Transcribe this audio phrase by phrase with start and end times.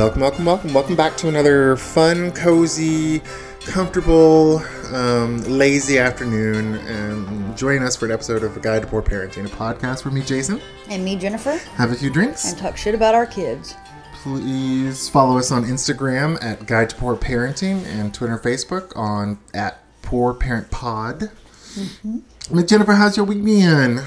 [0.00, 3.20] Welcome, welcome, welcome, welcome back to another fun, cozy,
[3.66, 4.60] comfortable,
[4.94, 6.76] um, lazy afternoon.
[6.76, 10.10] And joining us for an episode of A Guide to Poor Parenting, a podcast for
[10.10, 10.58] me, Jason.
[10.88, 12.50] And me, Jennifer, Have a few drinks.
[12.50, 13.74] and talk shit about our kids.
[14.22, 19.38] Please follow us on Instagram at Guide to Poor Parenting and Twitter and Facebook on
[19.52, 21.30] at Poor Parent Pod.
[22.50, 24.00] Miss Jennifer, how's your week been?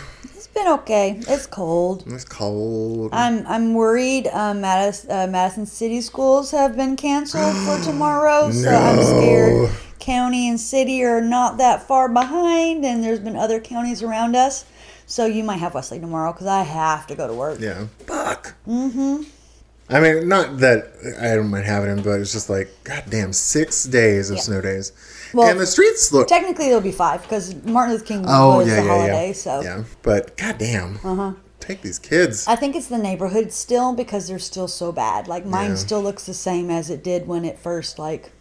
[0.55, 1.19] It's been okay.
[1.27, 2.03] It's cold.
[2.05, 3.09] It's cold.
[3.11, 4.27] I'm I'm worried.
[4.27, 9.71] Um, Madison, uh, Madison City schools have been canceled for tomorrow, so I'm scared.
[9.99, 14.65] County and city are not that far behind, and there's been other counties around us.
[15.07, 17.59] So you might have Wesley tomorrow because I have to go to work.
[17.59, 17.87] Yeah.
[18.05, 18.53] Fuck.
[18.67, 19.23] Mm-hmm.
[19.89, 23.85] I mean, not that I don't mind having him, but it's just like, goddamn, six
[23.85, 24.41] days of Yeah.
[24.43, 24.91] snow days.
[25.33, 26.27] Well, and the streets look.
[26.27, 29.27] Technically, there'll be five because Martin Luther King oh, was yeah, the yeah, holiday.
[29.27, 29.33] yeah.
[29.33, 29.83] So Yeah.
[30.01, 30.99] But goddamn.
[31.03, 31.33] Uh-huh.
[31.59, 32.45] Take these kids.
[32.47, 35.27] I think it's the neighborhood still because they're still so bad.
[35.27, 35.75] Like mine Yeah.
[35.75, 38.31] still looks the same as it did when it first like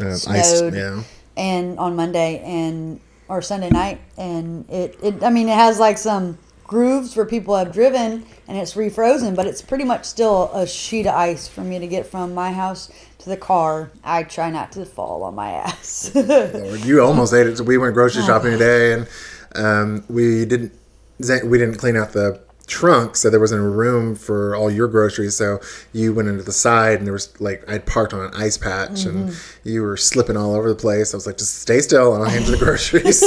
[0.00, 1.02] Uh, ice, snowed yeah.
[1.36, 5.96] and on Monday and or Sunday night and it, it I mean it has like
[5.98, 10.66] some grooves where people have driven and it's refrozen but it's pretty much still a
[10.66, 12.90] sheet of ice for me to get from my house
[13.24, 13.90] to the car.
[14.04, 16.10] I try not to fall on my ass.
[16.14, 17.56] Lord, you almost ate it.
[17.56, 19.08] So we went grocery shopping today, and
[19.54, 20.72] um, we didn't
[21.18, 25.36] we didn't clean out the trunk, so there wasn't a room for all your groceries.
[25.36, 25.60] So
[25.92, 29.04] you went into the side, and there was like I'd parked on an ice patch,
[29.04, 29.68] and Mm-hmm.
[29.68, 31.14] you were slipping all over the place.
[31.14, 33.22] I was like, just stay still, and I'll hand you the groceries.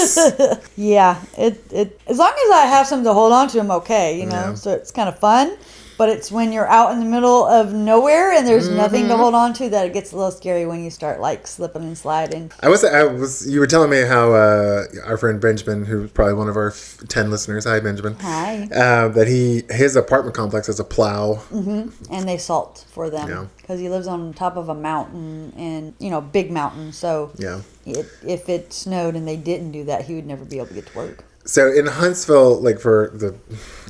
[0.75, 4.19] yeah, it, it as long as I have something to hold on to I'm okay,
[4.19, 4.31] you know.
[4.49, 4.53] Yeah.
[4.55, 5.57] So it's kind of fun.
[5.97, 9.09] But it's when you're out in the middle of nowhere and there's nothing Mm-hmm.
[9.11, 11.81] to hold on to that it gets a little scary when you start like slipping
[11.83, 12.51] and sliding.
[12.61, 13.49] I was, I was.
[13.49, 17.03] You were telling me how uh, our friend Benjamin, who's probably one of our f-
[17.07, 18.67] ten listeners, hi Benjamin, Hi.
[18.73, 21.41] uh, that he his apartment complex has a plow.
[21.51, 21.91] and
[22.27, 26.21] they salt for them because he lives on top of a mountain and you know
[26.21, 27.61] big mountain so Yeah.
[27.85, 30.73] it, if it snowed and they didn't do that he would never be able to
[30.73, 33.33] get to work So in Huntsville, like for the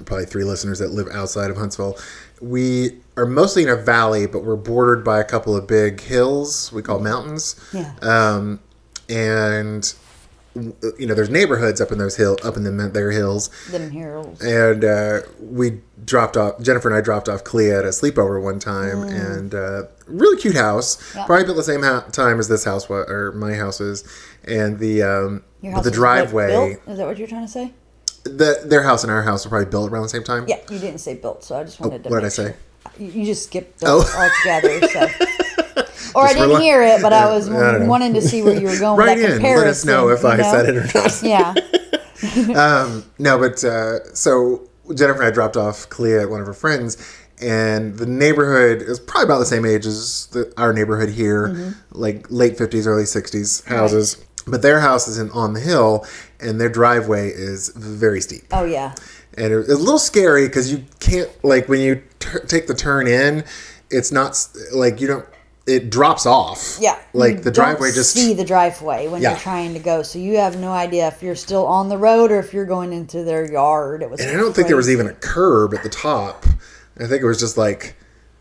[0.05, 1.97] probably three listeners that live outside of Huntsville,
[2.39, 6.71] we are mostly in a valley, but we're bordered by a couple of big hills
[6.71, 7.55] we call mountains.
[7.73, 7.93] Yeah.
[8.01, 8.59] Um,
[9.09, 9.93] and
[10.97, 14.41] you know, there's neighborhoods up in those hill up in the their hills, them heroes
[14.41, 18.57] and uh, we dropped off Jennifer and I dropped off Clea at a sleepover one
[18.59, 19.35] time, Mm.
[19.37, 21.25] and uh, really cute house, Yeah.
[21.27, 24.03] probably built the same ha- time as this house wa- or my house is,
[24.47, 26.77] and the um, but the driveway.
[26.87, 27.73] is that what you're trying to say
[28.23, 30.45] The, their house and our house were probably built around the same time.
[30.47, 32.55] yeah you didn't say built so i just wanted to what did I say?
[32.97, 33.07] sure.
[33.07, 33.99] you just skipped Oh.
[34.17, 35.01] altogether so
[36.15, 38.79] or i didn't hear it but i was I wanting to see where you were
[38.79, 39.41] going with that in.
[39.43, 40.43] Let us know if I know?
[40.51, 41.21] said it or not.
[41.23, 41.53] yeah
[42.55, 46.53] Um, no, but uh, so Jennifer and I dropped off Clea at one of her
[46.53, 46.97] friends,
[47.39, 51.71] and the neighborhood is probably about the same age as the, our neighborhood here, Mm-hmm.
[51.91, 54.23] like late fifties, early sixties houses.
[54.47, 56.05] But their house is in on the hill,
[56.39, 58.43] and their driveway is very steep.
[58.51, 58.93] oh yeah
[59.37, 62.73] and it was a little scary because you can't like when you tur take the
[62.73, 63.43] turn in
[63.91, 64.35] it's not
[64.73, 65.25] like you don't
[65.67, 66.97] it drops off Yeah.
[67.13, 69.31] like you the driveway just see the driveway when Yeah.
[69.31, 72.31] you're trying to go, so you have no idea if you're still on the road
[72.31, 74.01] or if you're going into their yard.
[74.01, 74.21] It was.
[74.21, 76.45] and i don't think there was even a curb at the top
[76.99, 77.95] i think it was just like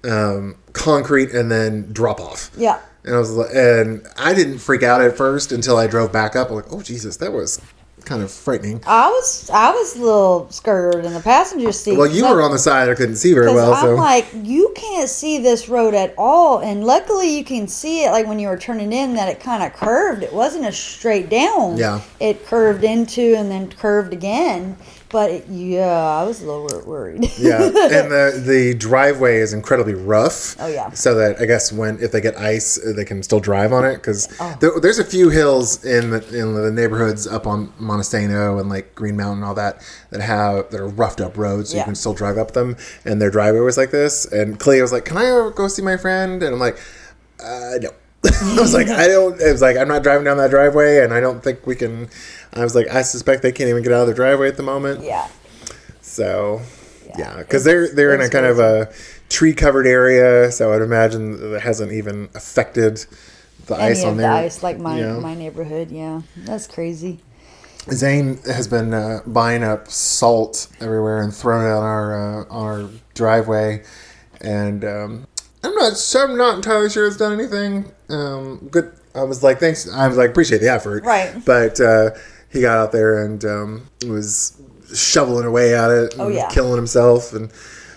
[0.04, 2.78] um, concrete and then drop off Yeah.
[3.06, 6.36] And i was like and i didn't freak out at first until i drove back
[6.36, 7.60] up i'm like oh jesus that was
[8.04, 11.96] kind of frightening I was I was a little scared in the passenger seat.
[11.96, 14.72] well you were on the side i couldn't see very well I'm so like, you
[14.76, 18.12] can't see this road at all, and luckily you can see it.
[18.12, 20.22] Like when you were turning in, that it kind of curved.
[20.22, 21.76] It wasn't a straight down.
[21.76, 22.00] Yeah.
[22.20, 24.76] It curved into and then curved again.
[25.08, 27.30] But it, yeah, I was a little worried.
[27.38, 27.72] yeah, and
[28.10, 30.56] the the driveway is incredibly rough.
[30.58, 30.90] Oh, yeah.
[30.90, 33.84] So that I guess when if they get ice, uh, they can still drive on
[33.84, 34.56] it because Oh.
[34.60, 38.68] there, there's a few hills in the in the neighborhoods up on Monte Sano and
[38.68, 41.84] like Green Mountain and all that that have that are roughed up roads, so you
[41.84, 42.76] can still drive up them.
[43.04, 44.24] And their driveway was like this.
[44.26, 46.78] And Clea was like, "Can I go see my friend?" And I'm like,
[47.42, 47.90] uh, "No."
[48.24, 49.40] I was like, I don't.
[49.40, 52.08] It was like I'm not driving down that driveway, and I don't think we can.
[52.52, 54.62] I was like, I suspect they can't even get out of their driveway at the
[54.62, 55.04] moment.
[55.04, 55.28] yeah.
[56.00, 56.62] So,
[57.06, 58.90] Yeah, yeah, because they're they're in a kind of a
[59.28, 63.04] tree covered area, so I'd imagine that it hasn't even affected
[63.66, 65.18] the Any ice on the ice, like my Yeah.
[65.18, 65.90] my neighborhood.
[65.90, 67.18] Yeah, that's crazy.
[67.92, 72.66] Zane has been uh, buying up salt everywhere and throwing it on our uh, on
[72.66, 73.82] our driveway,
[74.40, 75.26] and um,
[75.76, 77.90] not I'm not entirely sure it's done anything.
[78.08, 78.92] Um, good.
[79.14, 79.90] I was like, thanks.
[79.90, 81.04] I was like, appreciate the effort.
[81.04, 81.42] Right.
[81.44, 82.10] But uh,
[82.50, 84.60] he got out there and um, was
[84.94, 86.12] shoveling away at it.
[86.12, 86.48] And Oh, yeah.
[86.50, 87.50] Killing himself and.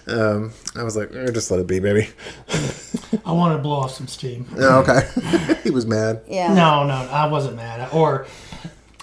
[0.08, 2.10] Um, I was like, eh, just let it be, baby.
[3.26, 4.48] I wanted to blow off some steam.
[4.58, 5.58] Oh, okay.
[5.64, 6.52] he was mad Yeah.
[6.52, 7.94] No, no, I wasn't mad.
[7.94, 8.26] Or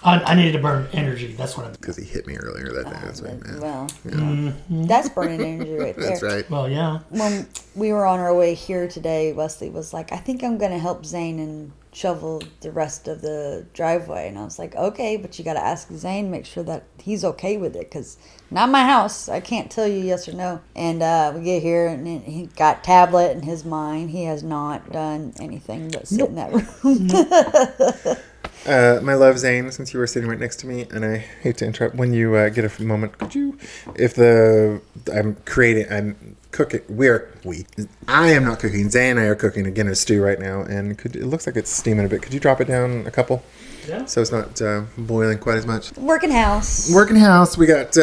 [0.06, 1.32] I, I needed to burn energy.
[1.32, 1.72] That's what I'm.
[1.72, 2.98] because he hit me earlier that day.
[3.02, 3.60] That's right, man.
[3.60, 4.84] Well, Mm-hmm.
[4.84, 6.10] that's burning energy right there.
[6.10, 6.48] That's right.
[6.50, 7.00] Well, yeah.
[7.10, 10.72] When we were on our way here today, Wesley was like, I think I'm going
[10.72, 14.28] to help Zane and shovel the rest of the driveway.
[14.28, 17.24] And I was like, okay, but you got to ask Zane, make sure that he's
[17.24, 18.18] okay with it because
[18.50, 19.28] not my house.
[19.30, 20.60] I can't tell you yes or no.
[20.76, 24.10] And uh, we get here and he got tablet in his mind.
[24.10, 28.16] He has not done anything but sit in that room.
[28.66, 31.56] Uh, my love, Zane, since you were sitting right next to me, and I hate
[31.58, 31.94] to interrupt.
[31.94, 33.56] When you uh, get a moment, could you,
[33.94, 34.80] if the
[35.14, 36.80] I'm creating, I'm cooking.
[36.88, 37.66] We're we.
[38.08, 38.90] I am not cooking.
[38.90, 41.56] Zane and I are cooking again a stew right now, and could it looks like
[41.56, 42.22] it's steaming a bit.
[42.22, 43.42] Could you drop it down a couple,
[43.88, 44.04] Yeah.
[44.06, 45.96] so it's not uh, boiling quite as much?
[45.96, 46.92] Working house.
[46.92, 47.56] Working house.
[47.56, 47.96] We got.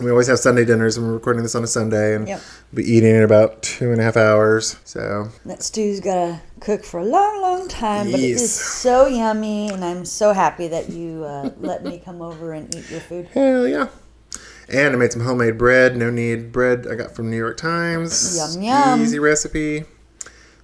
[0.00, 2.40] We always have Sunday dinners, and we're recording this on a Sunday, and Yep.
[2.72, 4.76] we'll be eating in about two and a half hours.
[4.84, 9.68] So That stew's gotta cook for a long, long time, but it is so yummy,
[9.68, 13.28] and I'm so happy that you uh, let me come over and eat your food.
[13.34, 13.88] hell yeah.
[14.72, 18.36] And I made some homemade bread, no knead bread I got from New York Times.
[18.36, 19.02] Yum, yum.
[19.02, 19.84] Easy recipe.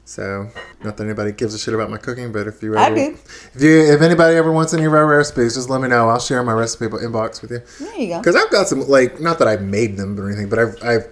[0.09, 0.49] So,
[0.85, 3.19] not that anybody gives a shit about my cooking, but if you I ever, do.
[3.55, 6.09] if you, if anybody ever wants any of our recipes, just let me know.
[6.09, 7.61] I'll share my recipe inbox with you.
[7.85, 8.19] There you go.
[8.21, 11.09] Because I've got some, like, not that I've made them or anything, but I've, I've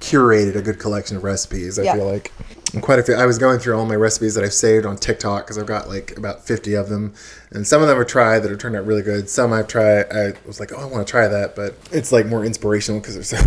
[0.00, 1.78] curated a good collection of recipes.
[1.78, 1.94] I Yeah.
[1.94, 2.32] feel like,
[2.74, 3.14] and quite a few.
[3.14, 5.88] I was going through all my recipes that I've saved on TikTok because I've got
[5.88, 7.14] like about fifty of them,
[7.52, 9.30] and some of them are tried that have turned out really good.
[9.30, 10.12] Some I've tried.
[10.12, 13.14] I was like, oh, I want to try that, but it's like more inspirational because
[13.14, 13.38] there's so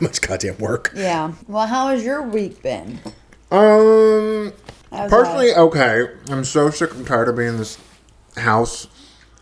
[0.02, 0.92] much goddamn work.
[0.94, 1.32] Yeah.
[1.46, 2.98] Well, how has your week been?
[3.50, 4.52] Um,
[4.90, 5.58] personally, that?
[5.58, 6.06] okay.
[6.30, 7.78] I'm so sick and tired of being in this
[8.36, 8.88] house.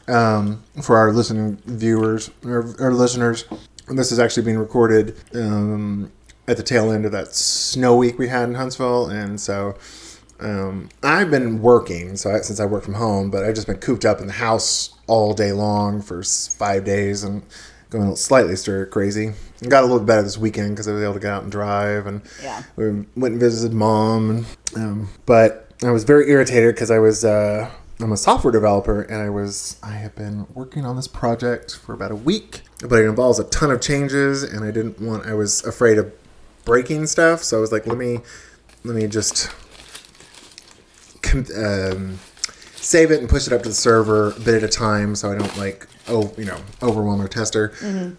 [0.06, 3.46] Um, for our listening viewers or, or listeners,
[3.88, 6.12] and this is actually being recorded um,
[6.46, 9.76] at the tail end of that snow week we had in Huntsville, and so
[10.40, 13.78] um, I've been working so I, since I work from home, but I've just been
[13.78, 17.42] cooped up in the house all day long for five days and
[17.90, 19.32] going slightly stir crazy.
[19.69, 22.06] Got a little better this weekend because I was able to get out and drive,
[22.06, 22.62] and Yeah.
[22.76, 24.31] we went and visited mom.
[24.31, 24.46] And,
[24.76, 27.70] um, but I was very irritated because I was uh,
[28.00, 31.93] I'm a software developer and I was I have been working on this project for
[31.94, 35.34] about a week, but it involves a ton of changes, and I didn't want I
[35.34, 36.12] was afraid of
[36.64, 38.20] breaking stuff, so I was like, let me
[38.84, 39.50] let me just
[41.56, 42.19] um,
[42.76, 45.32] save it and push it up to the server a bit at a time so
[45.32, 47.72] I don't like oh you know overwhelm our tester.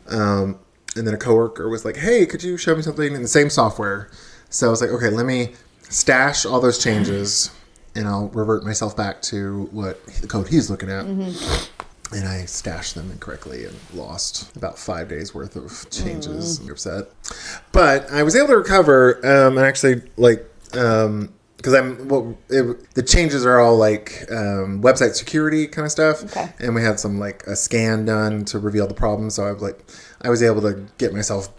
[0.10, 0.60] Um,
[0.96, 3.50] and then a coworker was like, "Hey, could you show me something in the same
[3.50, 4.10] software?"
[4.50, 5.54] So I was like, "Okay, let me
[5.90, 7.52] stash all those changes,
[7.96, 11.06] and I'll revert myself back to what the code he's looking at."
[12.12, 16.60] And I stashed them incorrectly and lost about five days worth of changes.
[16.60, 17.06] I'm upset,
[17.72, 20.46] but I was able to recover um, and actually like
[20.78, 25.92] um, because I'm well, it, the changes are all like um, website security kind of
[25.92, 26.54] stuff, Okay.
[26.60, 29.32] and we had some like a scan done to reveal the problem.
[29.32, 29.84] So I was like,
[30.26, 31.50] I was able to get myself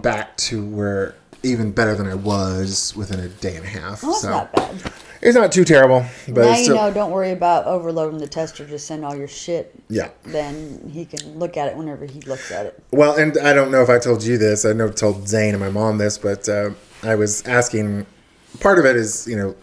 [0.00, 4.02] back to where even better than I was within a day and a half.
[4.02, 4.92] Well, that's so not bad.
[5.20, 6.90] it's not too terrible, but now you still know.
[6.90, 8.66] Don't worry about overloading the tester.
[8.66, 9.74] Just send all your shit.
[9.90, 10.08] yeah.
[10.24, 12.82] Then he can look at it whenever he looks at it.
[12.92, 14.64] Well, and I don't know if I told you this.
[14.64, 16.70] I know I told Zane and my mom this, but uh,
[17.02, 18.06] I was asking.
[18.60, 19.54] Part of it is, you know,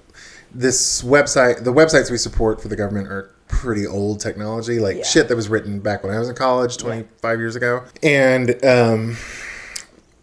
[0.54, 1.64] this website.
[1.64, 5.04] The websites we support for the government are pretty old technology, like Yeah.
[5.04, 7.84] shit that was written back when I was in college, twenty five years ago.
[8.02, 9.18] And um,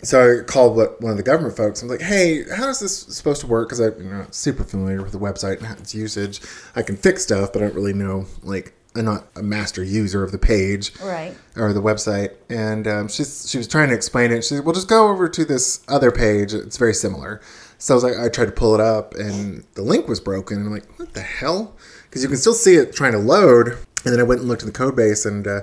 [0.02, 1.82] so I called what, one of the government folks.
[1.82, 4.64] I'm like, "Hey, how is this supposed to work?" Because I'm you know, not super
[4.64, 6.40] familiar with the website and its usage.
[6.76, 8.26] I can fix stuff, but I don't really know.
[8.42, 11.36] Like, I'm not a master user of the page Right.
[11.56, 14.42] or the website, and um, she's she was trying to explain it.
[14.44, 16.54] She said, "Well, just go over to this other page.
[16.54, 17.40] It's very similar."
[17.80, 20.58] So I was like, I tried to pull it up, and the link was broken.
[20.58, 21.74] And I'm like, "What the hell?"
[22.08, 23.78] Because you can still see it trying to load.
[24.04, 25.60] And then I went and looked in the code base, and uh,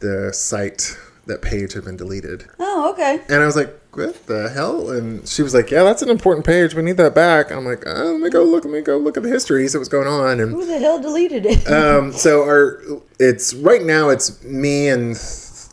[0.00, 2.46] the site that page had been deleted.
[2.58, 3.20] Oh, okay.
[3.28, 6.46] And I was like, "What the hell?" And she was like, "Yeah, that's an important
[6.46, 6.74] page.
[6.74, 8.64] We need that back." And I'm like, oh, "Let me go look.
[8.64, 9.66] Let me go look at the history.
[9.68, 11.66] See what's going on." And Who the hell deleted it?
[11.70, 12.82] um, so our
[13.18, 15.16] it's right now it's me and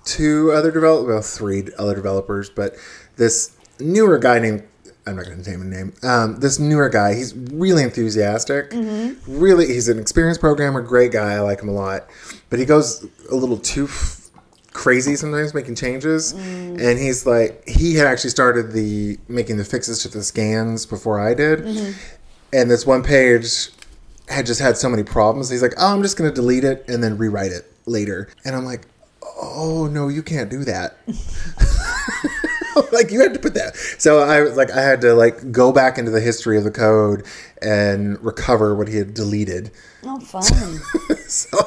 [0.05, 2.75] two other develop well three other developers, but
[3.17, 4.63] this newer guy named
[5.05, 5.93] I'm not going to name a name.
[6.01, 8.71] Um, this newer guy, he's really enthusiastic.
[8.71, 9.39] Mm-hmm.
[9.39, 11.33] Really, he's an experienced programmer, great guy.
[11.33, 12.07] I like him a lot,
[12.49, 13.85] but he goes a little too.
[13.85, 14.19] F-
[14.71, 16.81] crazy sometimes making changes mm.
[16.81, 21.19] and he's like he had actually started the making the fixes to the scans before
[21.19, 21.91] i did mm-hmm.
[22.51, 23.69] and this one page
[24.29, 25.49] had just had so many problems.
[25.49, 28.55] He's like, "Oh, I'm just going to delete it and then rewrite it later." And
[28.55, 28.87] I'm like,
[29.21, 30.97] "Oh no, you can't do that."
[32.91, 33.75] like you had to put that.
[33.97, 36.71] So I was like, I had to like go back into the history of the
[36.71, 37.25] code
[37.61, 39.71] and recover what he had deleted.
[40.03, 40.43] Oh, fun.
[41.33, 41.57] So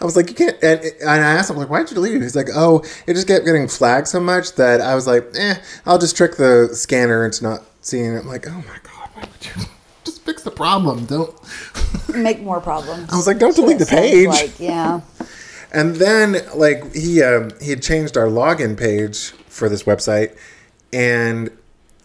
[0.00, 0.56] I was like, you can't.
[0.62, 2.22] And, and I asked him like, why'd you delete it?
[2.22, 5.56] He's like, oh, it just kept getting flagged so much that I was like, eh,
[5.84, 8.20] I'll just trick the scanner into not seeing it.
[8.20, 9.52] I'm like, oh my god, why would you
[10.04, 11.04] just fix the problem?
[11.06, 11.34] Don't.
[12.14, 13.10] Make more problems.
[13.12, 14.28] I was like, don't delete the page.
[14.28, 15.00] Like, yeah.
[15.72, 20.36] And then like he um, he had changed our login page for this website,
[20.92, 21.50] and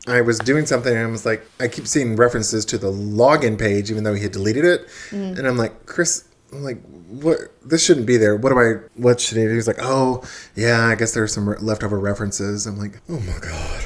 [0.08, 3.60] I was doing something and I was like, I keep seeing references to the login
[3.60, 7.40] page even though he had deleted it, and I'm like, Chris, I'm like, what?
[7.64, 8.38] This shouldn't be there.
[8.38, 8.74] What do I?
[8.96, 9.56] What should I do?
[9.56, 10.24] He's like, oh
[10.56, 12.66] yeah, I guess there's some re- leftover references.
[12.66, 13.86] I'm like, oh my god.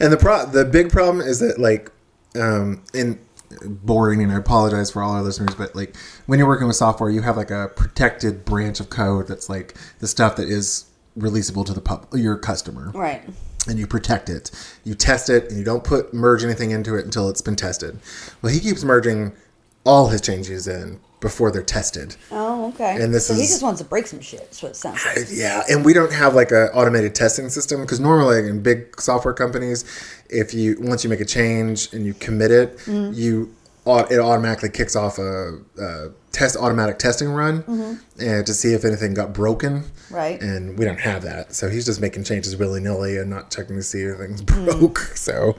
[0.00, 1.90] and the pro the big problem is that like
[2.36, 3.18] um in
[3.62, 7.10] boring and I apologize for all our listeners, but like when you're working with software,
[7.10, 10.84] you have like a protected branch of code that's like the stuff that is
[11.18, 13.22] releasable to the pub your customer Right.
[13.66, 14.50] and you protect it.
[14.84, 17.98] You test it and you don't put merge anything into it until it's been tested.
[18.42, 19.32] Well, he keeps merging
[19.84, 22.14] all his changes in before they're tested.
[22.30, 23.02] Oh, okay.
[23.02, 24.40] And this so he just wants to break some shit.
[24.40, 25.26] That's what it sounds like.
[25.30, 29.34] Yeah, and we don't have like an automated testing system because normally in big software
[29.34, 29.84] companies,
[30.28, 33.12] if you once you make a change and you commit it, Mm-hmm.
[33.14, 33.54] you
[34.10, 39.14] it automatically kicks off a, a test automatic testing run and to see if anything
[39.14, 39.80] got broken.
[39.80, 40.14] Mm-hmm.
[40.14, 40.40] Right.
[40.42, 43.76] And we don't have that, so he's just making changes willy nilly and not checking
[43.76, 44.98] to see if things broke.
[45.16, 45.56] So.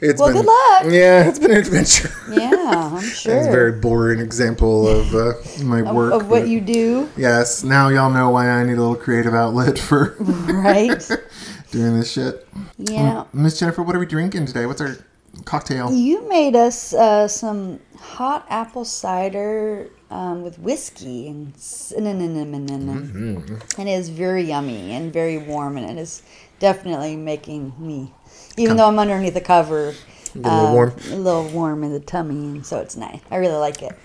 [0.00, 0.20] It's.
[0.20, 0.92] Well, been, good luck.
[0.92, 2.10] Yeah, it's been an adventure.
[2.30, 3.36] Yeah, I'm sure.
[3.36, 6.12] It's a very boring example of uh, my work.
[6.12, 9.78] of what you do, Yes, now y'all know why I need a little creative outlet
[9.78, 11.02] for right?
[11.70, 12.46] doing this shit.
[12.78, 13.24] yeah.
[13.32, 14.66] Miss Jennifer, what are we drinking today?
[14.66, 14.96] What's our
[15.44, 15.92] cocktail?
[15.92, 21.54] You made us uh, some hot apple cider um, with whiskey and.
[21.54, 23.54] Mm-hmm.
[23.80, 26.22] and it is very yummy and very warm, and it is
[26.58, 28.12] definitely making me,
[28.56, 29.94] even though I'm underneath the cover,
[30.34, 30.92] a little uh, warm.
[31.10, 33.20] a little warm in the tummy, and so it's nice.
[33.30, 33.96] I really like it.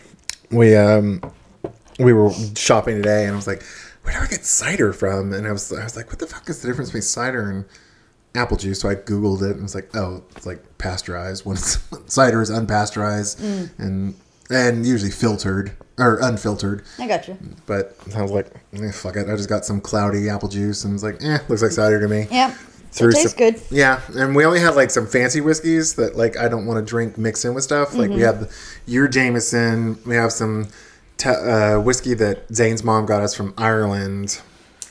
[0.51, 1.21] We um
[1.99, 3.63] we were shopping today and I was like,
[4.03, 5.33] where do I get cider from?
[5.33, 7.65] And I was I was like, what the fuck is the difference between cider and
[8.35, 8.79] apple juice?
[8.79, 11.45] So I googled it and was like, oh, it's like pasteurized.
[11.45, 13.39] When it's, cider is unpasteurized
[13.77, 14.15] and
[14.49, 16.83] and usually filtered or unfiltered.
[16.97, 17.37] I got you.
[17.65, 19.29] But I was like, eh, fuck it.
[19.29, 22.07] I just got some cloudy apple juice and was like, eh, looks like cider to
[22.07, 22.27] me.
[22.31, 22.57] Yep.
[22.91, 23.61] Threw it tastes some- good.
[23.69, 26.89] Yeah, and we only have like some fancy whiskeys that like I don't want to
[26.89, 27.93] drink mixed in with stuff.
[27.95, 28.15] Like Mm-hmm.
[28.17, 28.51] we have
[28.85, 30.67] your Jameson, we have some
[31.17, 34.41] te- uh, whiskey that Zane's mom got us from Ireland,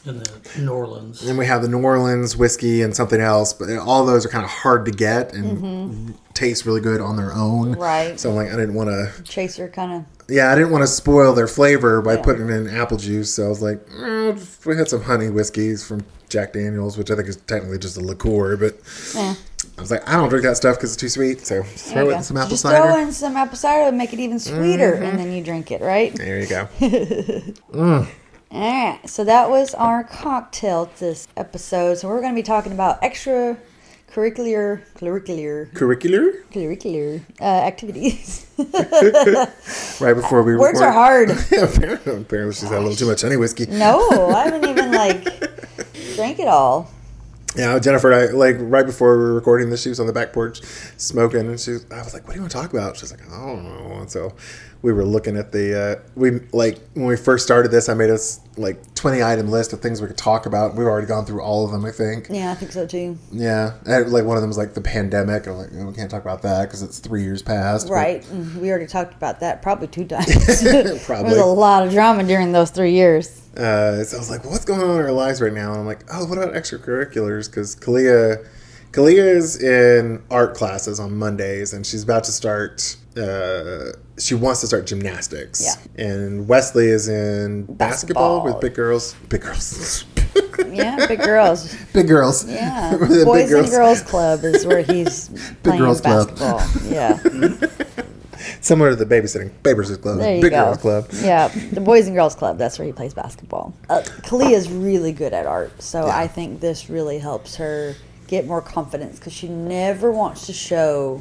[0.06, 1.22] in the New Orleans.
[1.28, 3.52] and we have the New Orleans whiskey and something else.
[3.52, 7.32] But all those are kind of hard to get and taste really good on their
[7.32, 7.72] own.
[7.72, 8.18] Right.
[8.18, 9.12] So I'm like, I didn't want to.
[9.22, 10.04] chase Chaser kind of.
[10.28, 12.22] Yeah, I didn't want to spoil their flavor by Yeah.
[12.22, 13.34] putting in apple juice.
[13.34, 17.16] So I was like, eh, we had some honey whiskeys from Jack Daniels, which I
[17.16, 18.76] think is technically just a liqueur, but.
[19.14, 19.34] Yeah.
[19.76, 21.46] I was like, I don't drink that stuff because it's too sweet.
[21.46, 22.16] So throw you it go.
[22.18, 22.82] in some apple Just cider.
[22.82, 25.02] throw in some apple cider and make it even sweeter, Mm-hmm.
[25.04, 26.14] and then you drink it, right?
[26.14, 26.68] There you go.
[27.74, 28.06] All
[28.52, 31.98] right, so that was our cocktail this episode.
[31.98, 33.56] So we're going to be talking about extra
[34.12, 36.42] curricular, curricular, Curricular.
[36.52, 38.46] curricular uh, activities.
[40.00, 40.88] Right before we Words record.
[40.88, 41.30] are hard.
[41.52, 43.66] apparently, apparently she's had a little too much honey whiskey.
[43.66, 45.24] No, I haven't even like
[46.16, 46.90] drank it all.
[47.56, 50.12] Yeah, Jennifer, and I like right before we were recording this, she was on the
[50.12, 50.62] back porch
[50.96, 53.10] smoking, and she, was, I was like, "What do you want to talk about?" She's
[53.10, 54.34] like, "I don't know." And so
[54.82, 58.10] we were looking at the uh, we like when we first started this, I made
[58.10, 60.74] us like twenty item list of things we could talk about.
[60.74, 62.28] We've already gone through all of them, I think.
[62.30, 63.18] Yeah, I think so too.
[63.30, 65.46] Yeah, and, like one of them was like the pandemic.
[65.46, 67.88] I'm like, oh, we can't talk about that because it's three years past.
[67.88, 68.22] Right.
[68.22, 70.60] Mm, We already talked about that probably two times.
[70.62, 71.30] there Probably.
[71.30, 73.28] was a lot of drama during those three years.
[73.56, 75.72] uh, so I was like, what's going on in our lives right now?
[75.72, 77.50] And I'm like, oh, what about extracurriculars?
[77.50, 78.46] Because Kalia,
[78.92, 82.96] Kalia is in art classes on Mondays, and she's about to start.
[83.16, 85.62] Uh, she wants to start gymnastics.
[85.64, 86.04] Yeah.
[86.04, 88.44] And Wesley is in basketball, Basketball.
[88.44, 89.14] with big girls.
[89.28, 90.04] Big girls.
[90.72, 91.74] Yeah, big girls.
[91.92, 92.44] big girls.
[92.48, 95.28] Yeah, The big Boys and Girls Club is where he's
[95.64, 96.28] playing Girls Club.
[96.38, 96.92] basketball.
[96.92, 97.18] Yeah,
[98.60, 100.18] Similar to the babysitting babysitting club.
[100.18, 100.66] there you big go.
[100.66, 101.06] girls club.
[101.22, 102.56] Yeah, the Boys and Girls Club.
[102.58, 103.74] That's where he plays basketball.
[103.88, 106.16] Uh, Kalia is really good at art, so Yeah.
[106.16, 107.96] I think this really helps her
[108.30, 111.20] get more confidence because she never wants to show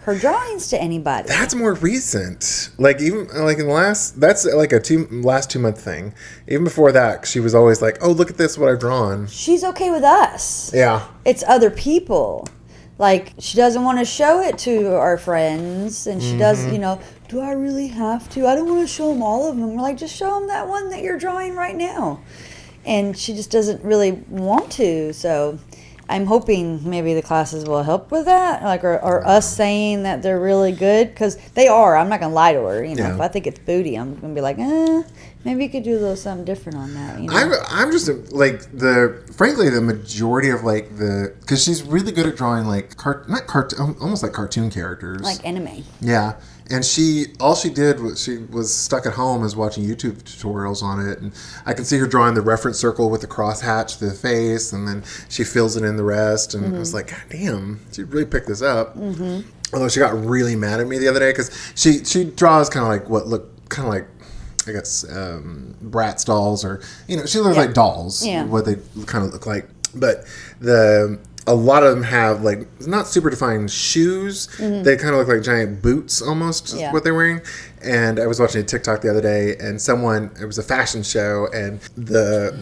[0.00, 1.28] her drawings to anybody.
[1.28, 2.70] That's more recent.
[2.76, 6.12] Like even like in the last that's like a two last two month thing.
[6.48, 9.62] Even before that, she was always like, "Oh, look at this, what I've drawn." She's
[9.62, 10.72] okay with us.
[10.74, 12.48] Yeah, it's other people.
[12.98, 16.58] Like she doesn't want to show it to our friends, and she does.
[16.64, 16.72] Mm-hmm.
[16.72, 18.46] You know, do I really have to?
[18.48, 19.74] I don't want to show them all of them.
[19.76, 22.20] We're like, just show them that one that you're drawing right now.
[22.84, 25.12] and she just doesn't really want to.
[25.12, 25.58] So
[26.08, 30.22] I'm hoping maybe the classes will help with that, like or, or us saying that
[30.22, 31.96] they're really good because they are.
[31.96, 32.84] I'm not gonna lie to her.
[32.84, 33.14] You know, Yeah.
[33.14, 35.02] if I think it's booty, I'm gonna be like, eh,
[35.44, 37.20] maybe you could do a little something different on that.
[37.20, 37.34] You know?
[37.36, 42.26] I'm, I'm just like the frankly the majority of like the because she's really good
[42.26, 45.82] at drawing like cart not cart almost like cartoon characters like anime.
[46.00, 46.34] yeah
[46.72, 50.82] and she all she did was she was stuck at home is watching YouTube tutorials
[50.82, 51.32] on it and
[51.66, 54.88] I can see her drawing the reference circle with the crosshatch to the face and
[54.88, 58.24] then she fills it in the rest and I was like God damn she really
[58.24, 59.48] picked this up mm-hmm.
[59.74, 62.84] although she got really mad at me the other day because she she draws kind
[62.84, 64.08] of like what look kind of like
[64.66, 67.62] I guess um, Bratz dolls, or you know, she looks Yeah.
[67.62, 68.24] like dolls.
[68.24, 68.44] Yeah.
[68.44, 68.76] What they
[69.06, 70.24] kind of look like, but
[70.60, 74.46] the a lot of them have like not super defined shoes.
[74.58, 76.66] They kind of look like giant boots, almost.
[76.66, 76.78] Mm-hmm.
[76.78, 76.92] Yeah.
[76.92, 77.40] What they're wearing.
[77.82, 81.02] And I was watching a TikTok the other day, and someone it was a fashion
[81.02, 82.56] show, and the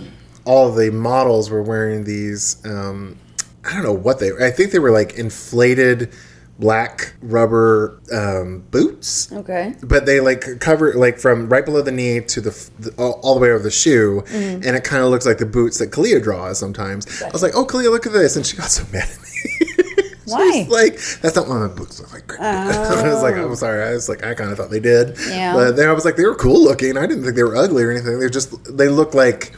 [0.44, 2.64] all the models were wearing these.
[2.64, 3.18] Um,
[3.64, 4.30] I don't know what they.
[4.40, 6.12] I think they were like inflated
[6.60, 9.74] black rubber um, boots Okay.
[9.82, 13.34] but they like cover like from right below the knee to the, the all, all
[13.34, 14.62] the way over the shoe Mm-hmm.
[14.66, 17.52] and it kind of looks like the boots that Kalia draws sometimes i was like
[17.56, 20.66] oh Kalia look at this and she got so mad at me Why?
[20.68, 24.08] Like that's not what my boots look like i was like i'm sorry i was
[24.08, 25.28] like i kind of thought they did Oh.
[25.30, 25.54] Yeah.
[25.54, 27.82] but then i was like they were cool looking i didn't think they were ugly
[27.84, 29.52] or anything they're just they look like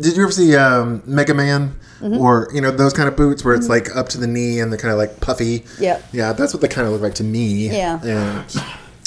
[0.00, 2.18] did you ever see um, Mega Man Mm-hmm.
[2.18, 4.70] or you know those kind of boots where it's like up to the knee and
[4.70, 5.64] they're kind of like puffy?
[5.80, 6.04] Yep.
[6.12, 7.68] Yeah, that's what they kind of look like to me.
[7.70, 8.00] Yeah.
[8.04, 8.38] And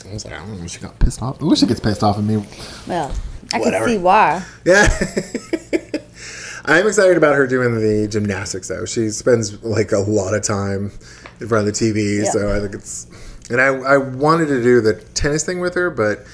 [0.09, 0.67] I was like, I don't know.
[0.67, 1.41] She got pissed off.
[1.41, 2.45] I wish she gets pissed off at me.
[2.87, 3.13] Well,
[3.53, 3.85] I Whatever.
[3.85, 4.43] can see why.
[4.65, 4.89] Yeah.
[6.65, 8.85] I'm excited about her doing the gymnastics though.
[8.85, 10.91] She spends like a lot of time
[11.39, 12.29] in front of the TV, Yeah.
[12.31, 13.07] so I think it's.
[13.49, 16.25] And I I wanted to do the tennis thing with her, but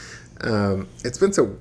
[0.41, 1.55] um, it's been so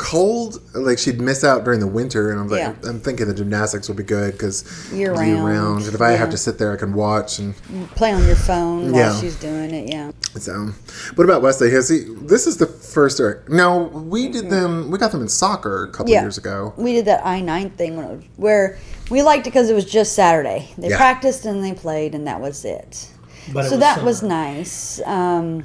[0.00, 0.60] cold.
[0.74, 2.74] Like she'd miss out during the winter, and I'm like, Yeah.
[2.88, 6.38] I'm thinking the gymnastics will be good because Year round, And if I have to
[6.38, 7.54] sit there, I can watch and.
[7.94, 9.20] Play on your phone while Yeah.
[9.20, 9.90] she's doing it.
[9.90, 10.10] Yeah.
[10.38, 10.70] So,
[11.16, 11.70] what about Wesley?
[11.72, 12.04] Has he?
[12.22, 13.20] This is the first.
[13.20, 14.90] Or, no, we did them.
[14.90, 16.22] We got them in soccer a couple Yeah.
[16.22, 16.72] years ago.
[16.76, 18.78] We did that i9 thing when it was, where
[19.10, 20.70] we liked it because it was just Saturday.
[20.78, 20.96] They Yeah.
[20.96, 23.06] practiced and they played, and that was it.
[23.52, 24.06] But it so was that summer.
[24.06, 25.00] was nice.
[25.04, 25.64] Um,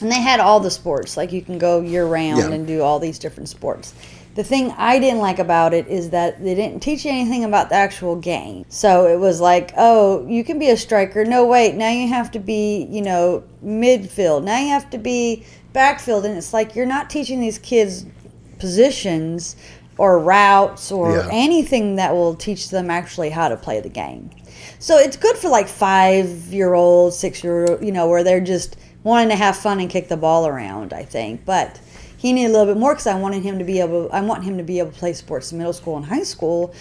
[0.00, 2.50] and they had all the sports, like you can go year round Yeah.
[2.50, 3.94] and do all these different sports.
[4.34, 7.68] The thing I didn't like about it is that they didn't teach you anything about
[7.68, 8.64] the actual game.
[8.70, 11.24] So it was like, oh, you can be a striker.
[11.26, 14.42] No, wait, now you have to be, you know, midfield.
[14.44, 16.24] Now you have to be backfield.
[16.24, 18.06] And it's like you're not teaching these kids
[18.58, 19.56] positions
[19.98, 21.28] or routes or Yeah.
[21.30, 24.30] anything that will teach them actually how to play the game.
[24.78, 28.40] So it's good for like five year olds, six year old, you know, where they're
[28.40, 31.44] just wanting to have fun and kick the ball around, I think.
[31.44, 31.80] But
[32.16, 34.44] he needed a little bit more because I wanted him to be able, I want
[34.44, 36.74] him to be able to play sports in middle school and high school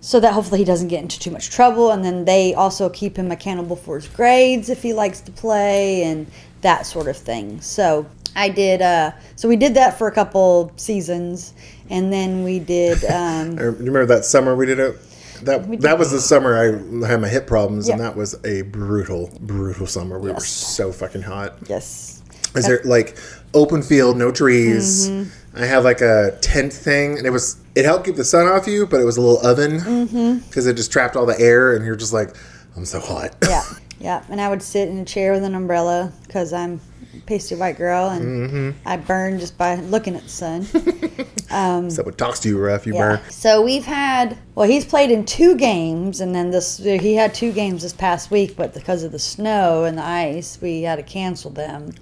[0.00, 1.90] so that hopefully he doesn't get into too much trouble.
[1.90, 6.04] And then they also keep him accountable for his grades if he likes to play
[6.04, 6.26] and
[6.62, 7.60] that sort of thing.
[7.60, 11.54] So I did, uh, so we did that for a couple seasons.
[11.90, 14.96] And then we did, um, remember that summer we did it.
[15.44, 19.30] That that was the summer I had my hip problems, and that was a brutal,
[19.40, 20.18] brutal summer.
[20.18, 21.56] We were so fucking hot.
[21.68, 22.22] yes.
[22.54, 23.16] Is there like
[23.54, 25.08] open field, no trees?
[25.10, 25.58] Mm-hmm.
[25.62, 28.66] I had like a tent thing, and it was it helped keep the sun off
[28.66, 30.38] you, but it was a little oven Mm-hmm.
[30.48, 32.34] because it just trapped all the air, and you're just like,
[32.76, 33.36] I'm so hot.
[33.42, 33.62] Yeah,
[34.00, 34.24] yeah.
[34.30, 36.80] And I would sit in a chair with an umbrella because I'm
[37.26, 38.88] pasty white girl and Mm-hmm.
[38.88, 40.62] I burn just by looking at the sun.
[41.90, 43.16] Someone talks to you rough, you Yeah.
[43.16, 43.20] burn.
[43.30, 47.52] So we've had well, he's played in two games, and then this he had two
[47.52, 51.02] games this past week, but because of the snow and the ice, we had to
[51.02, 51.92] cancel them.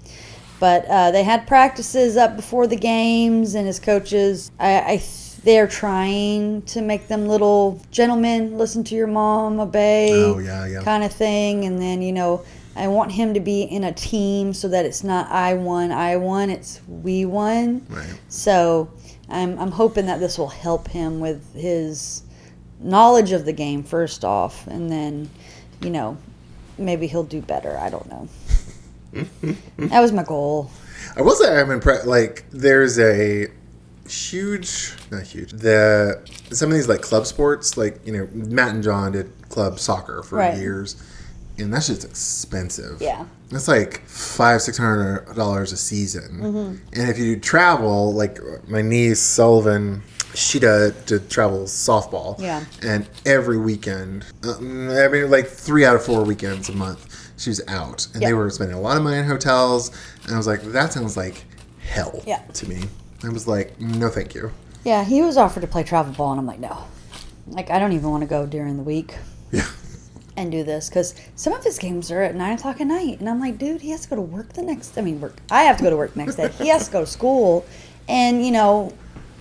[0.59, 5.03] But uh, they had practices up before the games, and his coaches, I, I
[5.43, 10.81] they're trying to make them little gentlemen, listen to your mom, obey, Oh, yeah, yeah.
[10.81, 11.63] kind of thing.
[11.65, 12.43] And then you know,
[12.77, 16.15] I want him to be in a team so that it's not I won, I
[16.17, 17.85] won, it's we won.
[17.89, 18.19] Right.
[18.29, 18.89] So
[19.29, 22.23] I'm, I'm hoping that this will help him with his
[22.79, 25.29] knowledge of the game first off, and then,
[25.81, 26.17] you know,
[26.77, 27.77] maybe he'll do better.
[27.77, 28.29] I don't know.
[29.77, 30.69] that was my goal.
[31.15, 32.05] I will say I'm impressed.
[32.05, 33.47] Like, there's a
[34.07, 35.51] huge, not huge.
[35.51, 39.79] The some of these like club sports, like you know, Matt and John did club
[39.79, 40.57] soccer for Right.
[40.57, 41.01] years,
[41.59, 43.01] and that's just expensive.
[43.01, 43.25] Yeah.
[43.51, 46.99] It's like five, six hundred dollars a season, Mm-hmm.
[46.99, 52.63] and if you travel, like my niece Sullivan, she did, did travel softball, Yeah.
[52.83, 57.49] and every weekend, um, I mean, like three out of four weekends a month, she
[57.49, 59.91] was out, and they were spending a lot of money in hotels,
[60.25, 61.45] and I was like, that sounds like
[61.79, 62.39] hell Yeah.
[62.39, 62.83] to me.
[63.23, 64.51] I was like, no, thank you.
[64.83, 66.77] Yeah, he was offered to play travel ball, and I'm like, no.
[67.47, 69.15] Like, I don't even want to go during the week
[69.51, 69.65] Yeah.
[70.37, 73.27] And do this because some of his games are at nine o'clock at night, and
[73.27, 74.97] I'm like, dude, he has to go to work the next.
[74.97, 75.35] I mean, work.
[75.51, 76.49] I have to go to work next day.
[76.49, 77.65] He has to go to school,
[78.07, 78.93] and you know,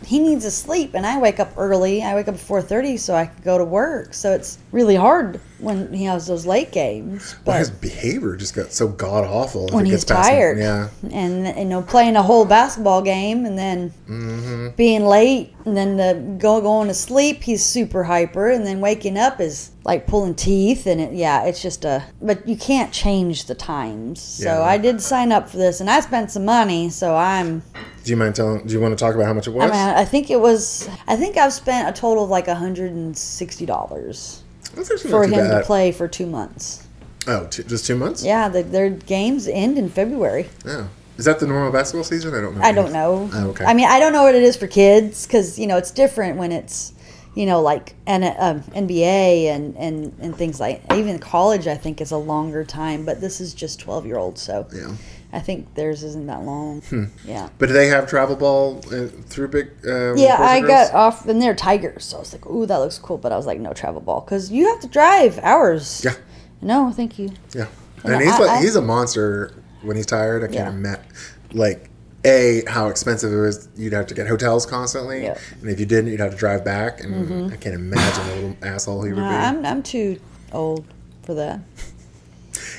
[0.05, 2.03] he needs to sleep, and I wake up early.
[2.03, 4.15] I wake up at four thirty so I can go to work.
[4.15, 7.35] So it's really hard when he has those late games.
[7.45, 9.69] Well, But his behavior just got so god awful.
[9.69, 10.35] when he's gets past him.
[10.35, 10.59] tired.
[10.59, 10.89] Yeah.
[11.11, 14.69] And you know, playing a whole basketball game and then Mm-hmm.
[14.77, 19.19] being late and then the go going to sleep, he's super hyper and then waking
[19.19, 23.47] up is like pulling teeth and it yeah, it's just a but you can't change
[23.47, 24.21] the times.
[24.21, 24.63] So Yeah.
[24.63, 27.63] I did sign up for this and I spent some money, so I'm
[28.05, 28.65] Do you mind telling?
[28.67, 29.65] Do you want to talk about how much it was?
[29.71, 32.93] I mean I think it was I think I've spent a total of like hundred
[32.93, 36.87] and sixty dollars for him to play for two months.
[37.27, 38.25] Oh, two, just two months?
[38.25, 40.49] Yeah, the, their games end in February.
[40.65, 40.89] Oh.
[41.17, 42.35] Is that the normal basketball season?
[42.35, 42.63] I don't know.
[42.63, 43.31] I don't know.
[43.33, 43.65] Oh, okay.
[43.65, 46.37] I mean, I don't know what it is for kids because you know it's different
[46.37, 46.93] when it's
[47.35, 51.67] you know like N- um, NBA and, and and things like even college.
[51.67, 54.95] I think is a longer time, but this is just twelve year olds, so Yeah.
[55.33, 56.81] I think theirs isn't that long.
[56.83, 57.05] Hmm.
[57.25, 57.49] Yeah.
[57.59, 59.71] But do they have travel ball uh, through big?
[59.87, 62.99] Um, Yeah, I got off, and they're tigers, so I was like, "Ooh, that looks
[62.99, 66.03] cool." But I was like, "No travel ball," because you have to drive hours.
[66.05, 66.15] Yeah.
[66.63, 67.31] No, thank you.
[67.55, 67.67] Yeah.
[68.05, 70.43] And And he's I- like, I- he's a monster when he's tired.
[70.43, 70.69] I can't Yeah.
[70.71, 71.05] imagine.
[71.53, 71.91] Like,
[72.25, 73.69] a how expensive it was.
[73.77, 75.23] You'd have to get hotels constantly.
[75.23, 75.61] Mm-hmm.
[75.63, 77.03] and if you didn't, you'd have to drive back.
[77.03, 79.35] And I can't imagine the little asshole he would No, be.
[79.35, 80.19] I'm I'm too
[80.53, 80.85] old
[81.23, 81.61] for that.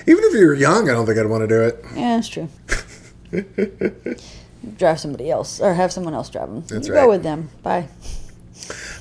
[0.08, 1.84] Even if you were young, I don't think I'd want to do it.
[1.96, 2.50] Yeah, that's true.
[4.78, 6.64] drive somebody else or have someone else drive them.
[6.68, 7.04] That's you right.
[7.04, 7.50] go with them.
[7.64, 7.88] Bye.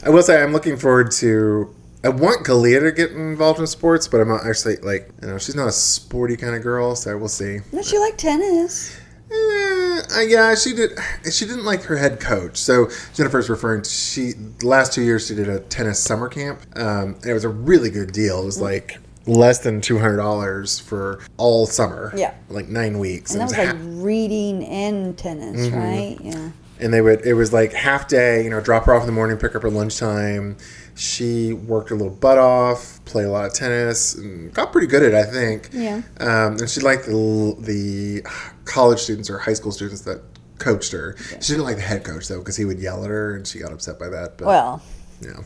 [0.05, 1.75] I will say I'm looking forward to.
[2.05, 5.39] I want Kalia to get involved in sports, but I'm not actually like you know
[5.39, 7.59] she's not a sporty kind of girl, so we'll see.
[7.73, 8.97] Does she like tennis?
[9.29, 10.93] Eh, yeah, she did.
[11.33, 12.59] She didn't like her head coach.
[12.59, 14.33] So Jennifer's referring to she.
[14.33, 16.61] The last two years, she did a tennis summer camp.
[16.77, 18.43] Um, and it was a really good deal.
[18.43, 22.13] It was like less than two hundred dollars for all summer.
[22.17, 22.35] Yeah.
[22.49, 23.35] like nine weeks.
[23.35, 25.77] And It that was was like ha- reading and tennis, Mm-hmm.
[25.77, 26.17] right?
[26.21, 26.51] Yeah.
[26.81, 27.25] and they would.
[27.27, 28.45] It was like half day.
[28.45, 30.57] You know, drop her off in the morning, pick her up at lunchtime.
[30.95, 35.03] She worked her little butt off, played a lot of tennis, and got pretty good
[35.03, 35.69] at it, I think.
[35.73, 36.01] Yeah.
[36.21, 38.23] Um, and she liked the the
[38.65, 40.23] college students or high school students that
[40.59, 41.15] coached her.
[41.43, 43.59] She didn't like the head coach though, because he would yell at her, and she
[43.59, 44.39] got upset by that.
[44.39, 44.83] But Well,
[45.21, 45.41] yeah.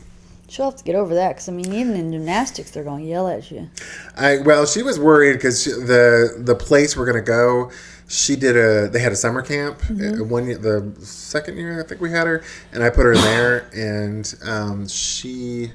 [0.51, 3.09] She'll have to get over that because I mean, even in gymnastics, they're going to
[3.09, 3.69] yell at you.
[4.17, 7.71] I well, she was worried because the the place we're gonna go.
[8.07, 8.89] She did a.
[8.89, 9.81] They had a summer camp.
[9.89, 13.21] uh, One the second year I think we had her, and I put her in
[13.21, 15.71] there, and um, she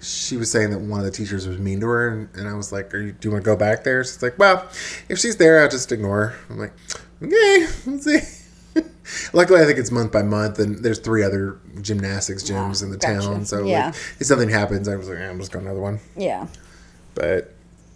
[0.00, 2.54] she was saying that one of the teachers was mean to her, and, and I
[2.54, 3.12] was like, "Are you?
[3.12, 4.64] Do you want to go back there?" She's like, "Well,
[5.08, 6.72] if she's there, I'll just ignore her." I'm like,
[7.20, 8.41] "Okay, let's see."
[9.32, 12.96] Luckily, I think it's month by month, and there's three other gymnastics gyms in the
[12.96, 13.20] gotcha.
[13.28, 13.44] town.
[13.44, 13.86] So Yeah.
[13.86, 16.46] like, if something happens, I was like, "I'm just going to another one." Yeah.
[17.14, 17.52] But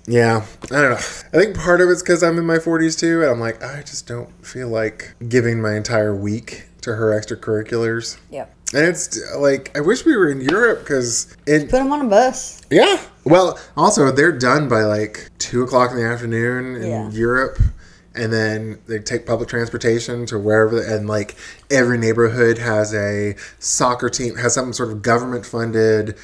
[0.07, 0.97] yeah, I don't know.
[0.97, 3.83] I think part of it's because I'm in my 40s too, and I'm like, I
[3.83, 8.19] just don't feel like giving my entire week to her extracurriculars.
[8.31, 8.53] Yep.
[8.75, 12.09] And it's like, I wish we were in Europe because it, Put them on a
[12.09, 12.61] bus.
[12.71, 13.01] yeah.
[13.25, 17.11] Well, also, they're done by like two o'clock in the afternoon in Yeah.
[17.11, 17.59] Europe.
[18.17, 21.37] And then they take public transportation to wherever, and like
[21.71, 26.17] every neighborhood has a soccer team, has some sort of government funded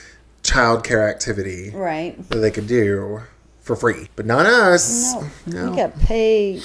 [0.43, 2.17] childcare activity Right.
[2.31, 3.21] that they could do
[3.61, 5.15] for free, but not us.
[5.47, 5.71] No.
[5.71, 6.61] You got to pay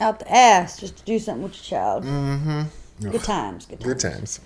[0.00, 2.04] out the ass just to do something with your child.
[2.04, 3.10] Mm-hmm.
[3.10, 3.66] Good times.
[3.66, 3.84] Good times.
[3.84, 4.40] Good times.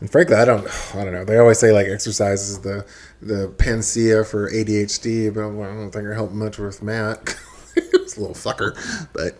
[0.00, 0.66] And frankly, I don't.
[0.96, 1.24] I don't know.
[1.24, 2.84] They always say like exercise is the
[3.20, 7.36] the panacea for ADHD, but I don't think it helped much with Matt.
[8.02, 8.76] It's a little fucker,
[9.12, 9.38] but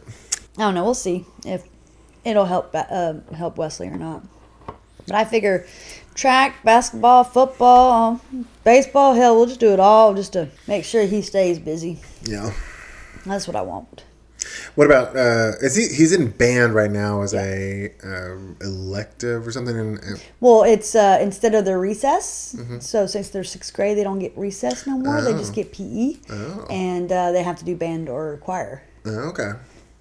[0.56, 0.84] I don't know.
[0.84, 1.64] We'll see if
[2.24, 4.22] it'll help uh, help Wesley or not.
[5.06, 5.66] But I figure
[6.14, 8.20] track, basketball, football,
[8.64, 12.00] baseball, hell, we'll just do it all just to make sure he stays busy.
[12.22, 12.52] yeah.
[13.26, 14.04] That's what I want.
[14.74, 15.14] What about?
[15.16, 15.88] uh Is he?
[15.94, 19.76] He's in band right now as a um, elective or something.
[19.76, 22.54] In, in- Well, it's uh, instead of their recess.
[22.58, 22.78] Mm-hmm.
[22.80, 25.20] So since they're sixth grade, they don't get recess no more.
[25.20, 26.66] They just get PE, Oh.
[26.70, 28.82] and uh, they have to do band or choir.
[29.04, 29.52] oh, okay.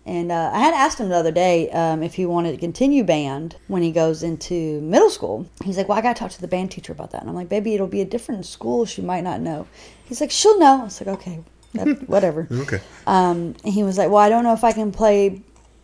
[0.04, 3.04] And uh, I had asked him the other day um, if he wanted to continue
[3.04, 5.46] band when he goes into middle school.
[5.64, 7.36] He's like, "Well, I got to talk to the band teacher about that." And I'm
[7.36, 8.86] like, "Baby, it'll be a different school.
[8.86, 9.68] She might not know."
[10.06, 12.82] He's like, "She'll know." I was like, "Okay, that, whatever." Okay.
[13.08, 15.42] Um, he was like, "Well, I don't know if I can play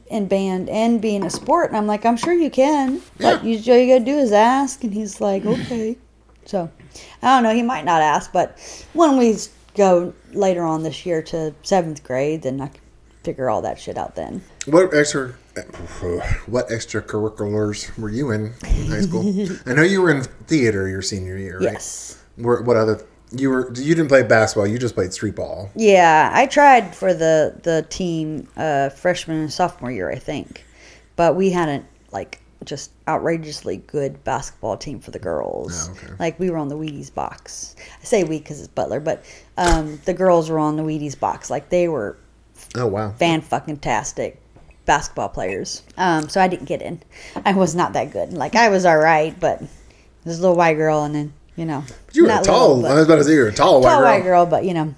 [0.07, 3.01] in band and be in a sport." And I'm like, "I'm sure you can.
[3.19, 5.97] But you, all you gotta do is ask." And he's like, "Okay."
[6.45, 6.69] So
[7.21, 7.53] I don't know.
[7.53, 8.57] He might not ask, but
[8.93, 9.37] when we
[9.75, 12.81] go later on this year to seventh grade, then I can
[13.23, 14.41] figure all that shit out then.
[14.65, 15.29] What extra,
[16.45, 19.23] what extracurriculars were you in in high school?
[19.65, 21.73] I know you were in theater your senior year, right?
[21.73, 22.23] Yes.
[22.37, 23.03] What other?
[23.31, 23.73] You were.
[23.73, 24.67] You didn't play basketball.
[24.67, 25.69] You just played street ball.
[25.75, 30.65] Yeah, I tried for the the team uh, freshman and sophomore year, I think,
[31.15, 35.89] but we hadn't like just outrageously good basketball team for the girls.
[35.89, 36.13] Oh, okay.
[36.19, 37.75] Like we were on the Wheaties box.
[38.01, 39.23] I say we because it's Butler, but
[39.57, 41.49] um, the girls were on the Wheaties box.
[41.49, 42.17] Like they were
[42.75, 43.11] Oh wow.
[43.11, 44.41] fan fucking tastic
[44.85, 45.83] basketball players.
[45.97, 47.01] Um, so I didn't get in.
[47.45, 48.33] I was not that good.
[48.33, 49.61] Like I was all right, but
[50.23, 52.75] this little white girl, and then you know, But You were not tall.
[52.77, 54.09] little, I was about to say you were a tall white tall girl.
[54.09, 54.95] white girl, but you know.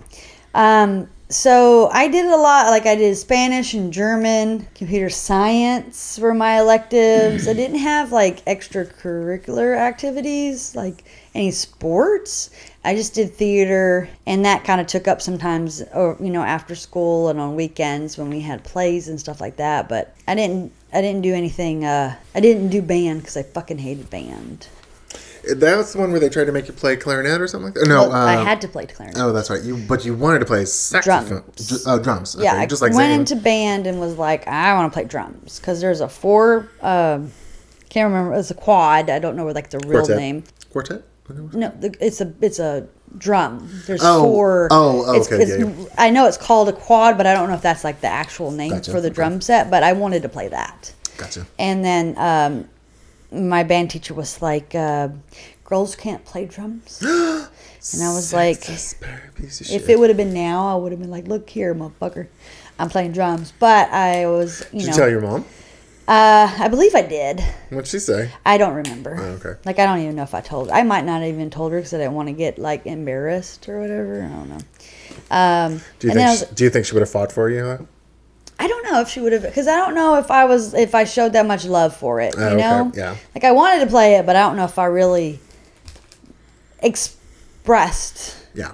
[0.54, 2.68] Um, so I did a lot.
[2.68, 7.48] Like I did Spanish and German, computer science were my electives.
[7.48, 11.04] I didn't have like extracurricular activities, like
[11.36, 12.50] any sports.
[12.84, 16.76] I just did theater, and that kind of took up sometimes, or you know, after
[16.76, 19.88] school and on weekends when we had plays and stuff like that.
[19.90, 20.72] But I didn't.
[20.92, 21.86] I didn't do anything.
[21.86, 24.68] Uh, I didn't do band because I fucking hated band.
[25.56, 27.88] That's the one where they tried to make you play clarinet or something like that.
[27.88, 29.20] No, Well, I um, had to play clarinet.
[29.22, 29.62] Oh, that's right.
[29.62, 31.28] You but you wanted to play saxophone.
[31.28, 31.68] Drums.
[31.70, 32.36] Dr- oh, drums.
[32.36, 33.20] Okay, yeah, I just like went Zane.
[33.22, 36.70] into band and was like, I want to play drums because there's a four.
[36.82, 37.32] Um,
[37.90, 38.36] can't remember.
[38.36, 39.10] It's a quad.
[39.10, 40.18] I don't know what like the real quartet.
[40.18, 40.44] name.
[40.72, 41.04] Quartet.
[41.54, 43.70] No, the, it's a it's a drum.
[43.86, 44.68] There's Oh, four.
[44.72, 47.50] oh, oh, it's, okay, it's, yeah, I know it's called a quad, but I don't
[47.50, 49.70] know if that's like the actual name Gotcha, for the drum set.
[49.70, 50.92] But I wanted to play that.
[51.18, 51.46] Gotcha.
[51.60, 52.70] And then um,
[53.32, 55.10] my band teacher was like, uh,
[55.64, 60.18] "Girls can't play drums," and I was like, Sexist piece of If it would have
[60.18, 62.28] been now, I would have been like, "Look here, motherfucker,
[62.78, 65.46] I'm playing drums." But I was, you Did know, you tell your mom?
[66.08, 67.40] uh, I believe I did.
[67.70, 68.32] What'd she say?
[68.46, 69.16] I don't remember.
[69.20, 69.60] Oh, okay.
[69.66, 70.70] Like I don't even know if I told.
[70.72, 73.70] I might not have even told her because I didn't want to get like embarrassed
[73.70, 74.24] or whatever.
[74.24, 74.58] I don't know.
[75.32, 76.40] Um, Do you and then I think?
[76.42, 77.64] was, she, do you think she would have fought for you?
[77.64, 77.78] huh?
[78.62, 80.94] I don't know if she would have because I don't know if I was if
[80.94, 82.36] I showed that much love for it.
[82.38, 83.16] Oh, you Oh, okay, know, yeah.
[83.34, 85.40] Like I wanted to play it, but I don't know if I really
[86.82, 88.74] expressed Yeah.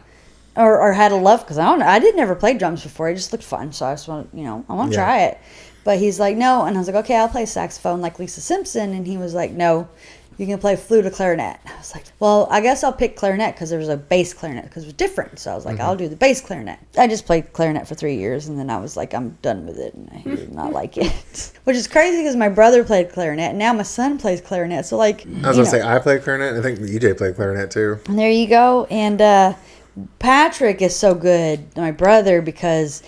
[0.55, 1.85] or, or had a love because I don't know.
[1.87, 3.09] I did never play drums before.
[3.09, 5.03] It just looked fun, so I just want you know I want to Yeah.
[5.05, 5.37] try it.
[5.83, 8.93] But he's like no, and I was like okay, I'll play saxophone like Lisa Simpson,
[8.93, 9.87] and he was like no,
[10.37, 11.59] you can play flute or clarinet.
[11.65, 14.65] I was like well, I guess I'll pick clarinet because there was a bass clarinet
[14.65, 15.39] because it was different.
[15.39, 15.83] So I was like Mm-hmm.
[15.83, 16.79] I'll do the bass clarinet.
[16.97, 19.77] I just played clarinet for three years, and then I was like I'm done with
[19.77, 23.49] it, and I did not like it, which is crazy because my brother played clarinet,
[23.49, 24.85] and now my son plays clarinet.
[24.85, 26.55] So like I was you gonna say I played clarinet.
[26.55, 27.99] I think EJ played clarinet too.
[28.07, 28.85] And there you go.
[28.89, 29.53] And uh,
[30.19, 33.03] Patrick is so good, my brother, because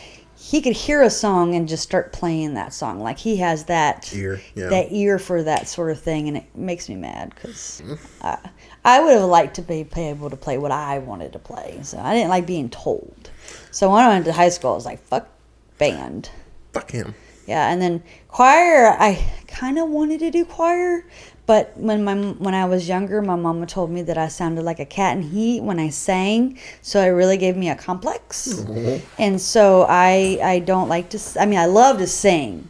[0.47, 3.01] he could hear a song and just start playing that song.
[3.01, 4.69] Like he has that Ear, yeah.
[4.69, 8.25] that ear for that sort of thing, and it makes me mad because mm-hmm.
[8.25, 8.39] I,
[8.85, 11.79] I would have liked to be, be able to play what I wanted to play.
[11.83, 13.29] So I didn't like being told.
[13.71, 15.27] So when I went to high school, I was like, "Fuck
[15.79, 16.29] band."
[16.71, 17.13] Fuck him.
[17.45, 21.05] Yeah, and then choir, I kind of wanted to do choir,
[21.47, 24.79] but when my when I was younger, my mama told me that I sounded like
[24.79, 28.49] a cat in heat when I sang, so it really gave me a complex.
[28.49, 29.05] Mm-hmm.
[29.17, 31.19] And so I I don't like to.
[31.39, 32.67] I mean, I love to sing,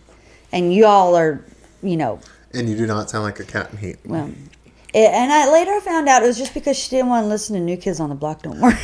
[0.52, 1.44] and you all are,
[1.82, 2.20] you know,
[2.54, 3.98] And you do not sound like a cat in heat.
[4.06, 4.32] well.
[4.94, 7.56] It, and I later found out it was just because she didn't want to listen
[7.56, 8.72] to New Kids on the Block no more.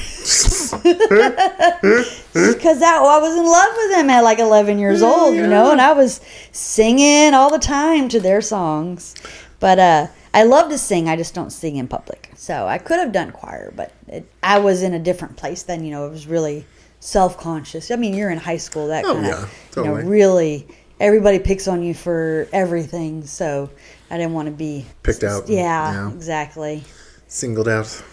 [2.34, 5.72] Because that I was in love with them at like 11 years old, you know,
[5.72, 6.20] and I was
[6.52, 9.14] singing all the time to their songs.
[9.63, 11.08] But uh, I love to sing.
[11.08, 12.30] I just don't sing in public.
[12.36, 15.86] So I could have done choir, but it, I was in a different place then.
[15.86, 16.65] You know, it was really
[16.99, 17.89] self conscious.
[17.89, 18.88] I mean, you're in high school.
[18.88, 19.32] That Oh, kind of,
[19.78, 20.67] yeah, you know, really
[20.99, 23.26] everybody picks on you for everything.
[23.26, 23.69] So
[24.12, 26.12] I didn't want to be Picked out, Yeah, yeah.
[26.12, 26.84] exactly.
[27.30, 28.04] Singled out.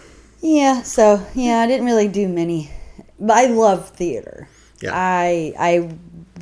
[0.40, 2.70] Yeah, so yeah, I didn't really do many,
[3.18, 4.48] but I love theater.
[4.80, 4.92] Yeah.
[4.94, 5.90] I I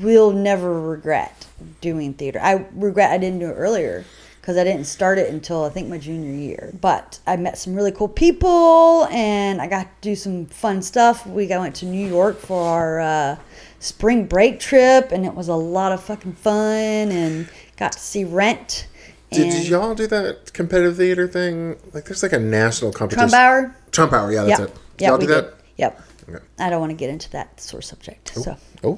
[0.02, 1.46] will never regret
[1.80, 2.40] doing theater.
[2.42, 4.04] I regret I didn't do it earlier
[4.48, 6.72] because I didn't start it until I think my junior year.
[6.80, 11.26] But I met some really cool people and I got to do some fun stuff.
[11.26, 13.36] We I went to New York for our uh,
[13.78, 18.24] spring break trip and it was a lot of fucking fun and got to see
[18.24, 18.86] Rent.
[19.30, 21.76] Did, did y'all do that competitive theater thing?
[21.92, 23.28] Like, there's like a national competition.
[23.28, 23.74] Trumbauer?
[23.90, 24.68] Trump Hour, yeah, that's Yep.
[24.70, 24.74] it.
[24.96, 25.44] Did Yep, y'all do did.
[25.44, 25.54] that?
[25.76, 26.02] Yep.
[26.30, 26.44] Okay.
[26.58, 28.32] I don't want to get into that sore subject.
[28.34, 28.96] So, Oh,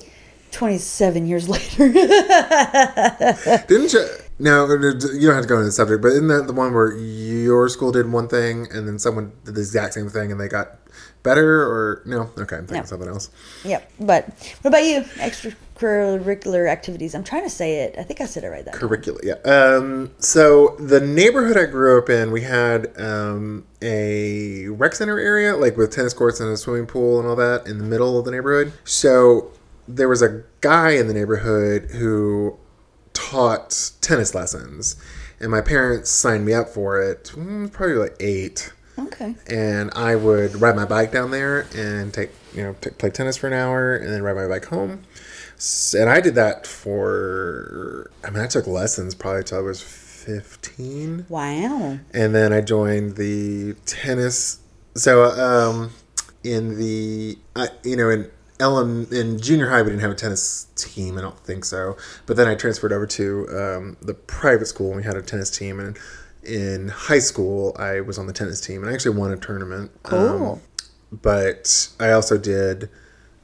[0.53, 1.89] 27 years later.
[3.67, 4.07] didn't you?
[4.41, 6.97] No, you don't have to go into the subject, but isn't that the one where
[6.97, 10.49] your school did one thing and then someone did the exact same thing and they
[10.49, 10.79] got
[11.23, 11.63] better?
[11.63, 12.31] Or no?
[12.39, 12.85] Okay, I'm thinking No.
[12.85, 13.31] something else.
[13.65, 13.91] yep.
[14.01, 14.27] But
[14.63, 15.03] what about you?
[15.81, 17.15] Extracurricular activities.
[17.15, 17.97] I'm trying to say it.
[17.99, 18.81] I think I said it right that time.
[18.81, 19.35] Curricula, yeah.
[19.45, 25.57] Um, so the neighborhood I grew up in, we had um, a rec center area,
[25.57, 28.25] like with tennis courts and a swimming pool and all that, in the middle of
[28.25, 28.73] the neighborhood.
[28.85, 29.51] So
[29.87, 32.57] there was a guy in the neighborhood who
[33.13, 34.97] taught tennis lessons,
[35.41, 37.33] and my parents signed me up for it.
[37.35, 39.35] mm, Probably like eight, Okay.
[39.49, 43.37] and I would ride my bike down there and take you know t- play tennis
[43.37, 45.03] for an hour, and then ride my bike home.
[45.97, 48.11] And I did that for.
[48.25, 51.99] I mean, I took lessons probably till I was fifteen Wow.
[52.13, 54.59] and then I joined the tennis.
[54.95, 55.91] So, um,
[56.45, 60.67] in the uh, you know in Ellen in junior high we didn't have a tennis
[60.77, 61.19] team.
[61.19, 61.97] I don't think so.
[62.27, 65.51] But then I transferred over to um, the private school and we had a tennis
[65.51, 65.81] team.
[65.81, 65.99] And
[66.45, 69.91] in high school I was on the tennis team and I actually won a tournament.
[70.05, 70.53] Cool.
[70.55, 70.61] Um,
[71.13, 72.89] but I also did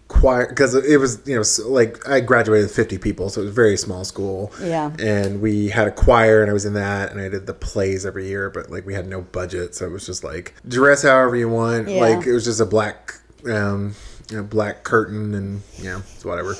[0.09, 3.50] choir because it was you know like I graduated with 50 people so it was
[3.50, 4.92] a very small school Yeah.
[5.00, 8.07] and we had a choir and I was in that and I did the plays
[8.07, 11.35] every year but like we had no budget so it was just like dress however
[11.35, 12.00] you want Yeah.
[12.02, 13.14] like it was just a black
[13.50, 13.96] um
[14.31, 16.57] you know black curtain and you know it's whatever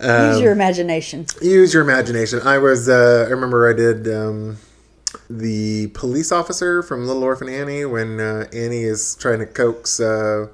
[0.00, 1.24] Use your imagination.
[1.40, 4.58] use your imagination I was uh I remember I did um
[5.30, 10.48] the police officer from Little Orphan Annie when uh, Annie is trying to coax uh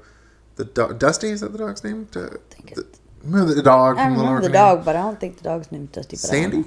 [0.55, 2.85] the dog Dusty is that the dog's name to, think the,
[3.23, 5.83] remember the dog I Little remember the dog, but I don't think the dog's name
[5.85, 6.15] is Dusty.
[6.15, 6.65] But Sandy?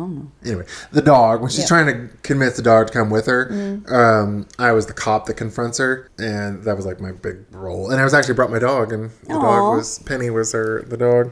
[0.00, 0.26] Don't know.
[0.44, 1.66] anyway, the dog when she's Yeah.
[1.66, 3.90] trying to convince the dog to come with her, Mm.
[3.92, 7.90] um, I was the cop that confronts her, and that was like my big role.
[7.90, 9.40] And I was actually brought my dog, and the Aw.
[9.40, 11.30] dog was Penny was her the dog.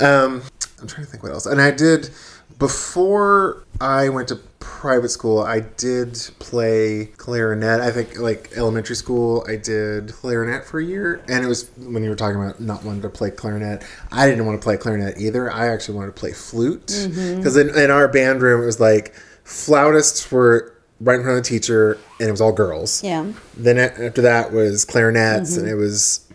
[0.00, 0.42] Um,
[0.80, 2.10] I'm trying to think what else, and I did
[2.58, 4.38] before I went to
[4.76, 5.40] private school.
[5.40, 7.80] I did play clarinet.
[7.80, 12.04] I think like elementary school, I did clarinet for a year, and it was when
[12.04, 13.82] you were talking about not wanting to play clarinet.
[14.12, 15.50] I didn't want to play clarinet either.
[15.50, 17.38] I actually wanted to play flute mm-hmm.
[17.38, 21.44] because in, in our band room it was like flautists were right in front of
[21.44, 23.02] the teacher, and it was all girls.
[23.02, 23.32] Yeah.
[23.56, 25.60] Then after that was clarinets, mm-hmm.
[25.60, 26.25] and it was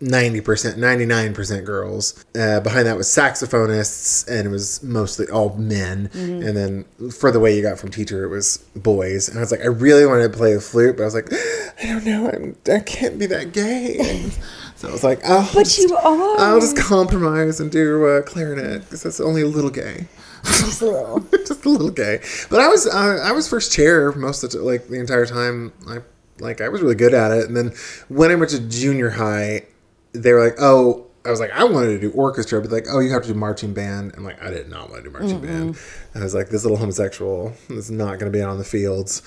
[0.00, 2.24] ninety percent, ninety nine percent girls.
[2.34, 6.10] Uh, behind that was saxophonists, and it was mostly all men.
[6.14, 9.28] And then further away you got from teacher, it was boys.
[9.28, 11.32] And I was like, I really wanted to play the flute, but I was like,
[11.82, 14.30] I don't know, I'm, I can't be that gay.
[14.76, 16.40] So I was like, oh, But you are.
[16.40, 20.06] I'll just compromise and do uh, clarinet because that's only a little gay
[20.44, 21.20] just a little.
[21.46, 22.20] just a little gay.
[22.48, 25.72] But I was uh, I was first chair most of the, like the entire time.
[25.88, 25.98] I
[26.38, 27.46] like I was really good at it.
[27.46, 27.72] And then
[28.08, 29.66] when I went to junior high,
[30.12, 32.98] they were like, "Oh." I was like, I wanted to do orchestra, but like, oh,
[32.98, 35.42] you have to do marching band, and like, I did not want to do marching
[35.42, 35.76] band.
[36.14, 38.64] And I was like, this little homosexual is not going to be out on the
[38.64, 39.20] fields,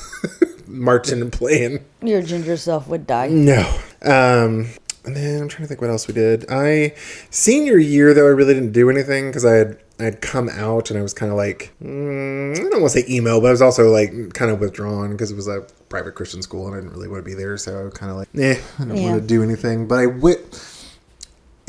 [0.66, 1.84] marching and playing.
[2.00, 3.28] Your ginger self would die.
[3.28, 3.60] No.
[4.00, 4.68] Um,
[5.04, 6.46] and then I'm trying to think what else we did.
[6.48, 6.94] I
[7.30, 10.90] senior year though I really didn't do anything because I had I had come out
[10.90, 13.50] and I was kind of like mm, I don't want to say emo, but I
[13.50, 16.78] was also like kind of withdrawn because it was a private Christian school and I
[16.80, 17.56] didn't really want to be there.
[17.58, 19.10] So I was kind of like, eh, I don't Yeah.
[19.10, 19.86] want to do anything.
[19.86, 20.58] But I wit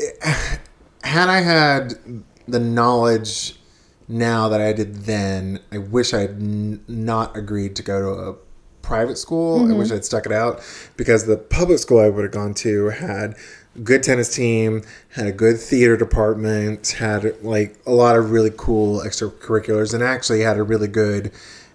[1.02, 1.94] had I had
[2.48, 3.56] the knowledge
[4.08, 8.08] now that I did then, I wish I had n- not agreed to go to
[8.30, 8.34] a
[8.82, 9.70] private school.
[9.70, 10.60] I wish I'd stuck it out
[10.96, 13.34] because the public school I would have gone to had
[13.82, 19.00] good tennis team, had a good theater department, had like a lot of really cool
[19.00, 21.30] extracurriculars, and actually had a really good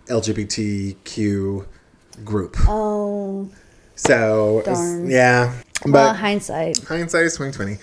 [0.07, 1.65] LGBTQ
[2.25, 2.55] group.
[2.67, 3.49] Oh,
[3.95, 5.09] So Darn.
[5.09, 5.53] yeah,
[5.83, 6.79] but well, hindsight.
[6.83, 7.77] hindsight is twenty twenty.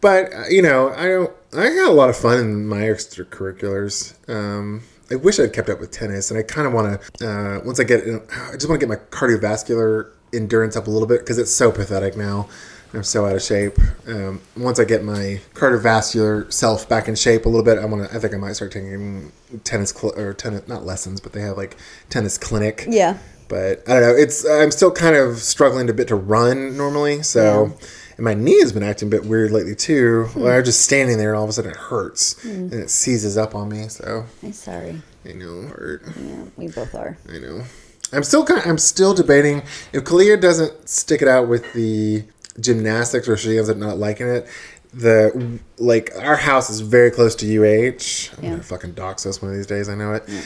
[0.00, 1.32] But uh, you know, I don't.
[1.52, 4.14] I had a lot of fun in my extracurriculars.
[4.28, 7.26] Um, I wish I'd kept up with tennis, and I kind of want to.
[7.28, 11.08] Uh, once I get, I just want to get my cardiovascular endurance up a little
[11.08, 12.48] bit because it's so pathetic now.
[12.92, 13.78] I'm so out of shape.
[14.08, 18.08] Um, once I get my cardiovascular self back in shape a little bit, I want
[18.08, 18.16] to.
[18.16, 19.30] I think I might start taking
[19.64, 21.76] tennis cl- or tennis not lessons, but they have like
[22.08, 23.18] tennis clinic Yeah.
[23.50, 24.14] But I don't know.
[24.16, 27.74] It's I'm still kind of struggling a bit to run normally, so
[28.16, 30.24] and my knee has been acting a bit weird lately too.
[30.34, 33.36] Where I'm just standing there and all of a sudden it hurts and it seizes
[33.36, 33.88] up on me.
[33.88, 35.02] So I'm sorry.
[35.28, 36.02] I know, hurt.
[36.18, 37.18] Yeah, we both are.
[37.28, 37.64] I know.
[38.12, 38.60] I'm still kind.
[38.60, 39.58] Of, I'm still debating
[39.92, 42.24] if Kalia doesn't stick it out with the
[42.58, 44.46] gymnastics or she ends up not liking it.
[44.92, 48.32] The like our house is very close to UH.
[48.38, 48.50] I'm Yeah.
[48.50, 49.88] gonna fucking dox us one of these days.
[49.88, 50.24] I know it.
[50.26, 50.40] Yeah.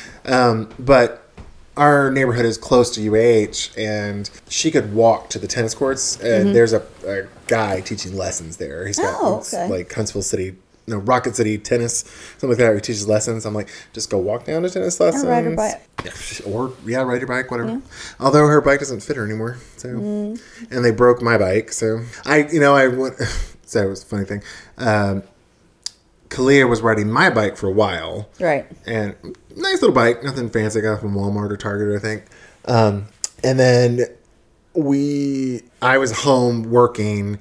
[0.49, 1.24] Um, but
[1.77, 6.21] our neighborhood is close to UH, and she could walk to the tennis courts.
[6.21, 8.87] And there's a, a guy teaching lessons there.
[8.87, 9.25] He's got Mm-hmm.
[9.25, 9.69] Oh, okay.
[9.69, 10.57] like Huntsville City.
[10.87, 12.01] No, Rocket City tennis,
[12.33, 12.75] something like that.
[12.75, 13.47] He teaches lessons.
[13.47, 15.25] I'm like, just go walk down to tennis lessons.
[15.25, 15.81] ride her bike.
[16.47, 17.81] Or yeah, ride your bike, whatever.
[18.21, 22.47] Although her bike doesn't fit her anymore, so and they broke my bike, so I,
[22.53, 23.15] you know, I went.
[23.67, 24.43] So it was a funny thing.
[24.77, 25.23] Um,
[26.29, 28.67] Kalia was riding my bike for a while, Right.
[28.87, 29.15] and
[29.57, 30.79] nice little bike, nothing fancy.
[30.79, 32.25] I got it from Walmart or Target, I think.
[32.67, 33.07] Um,
[33.43, 34.01] and then
[34.75, 37.39] we, I was home working,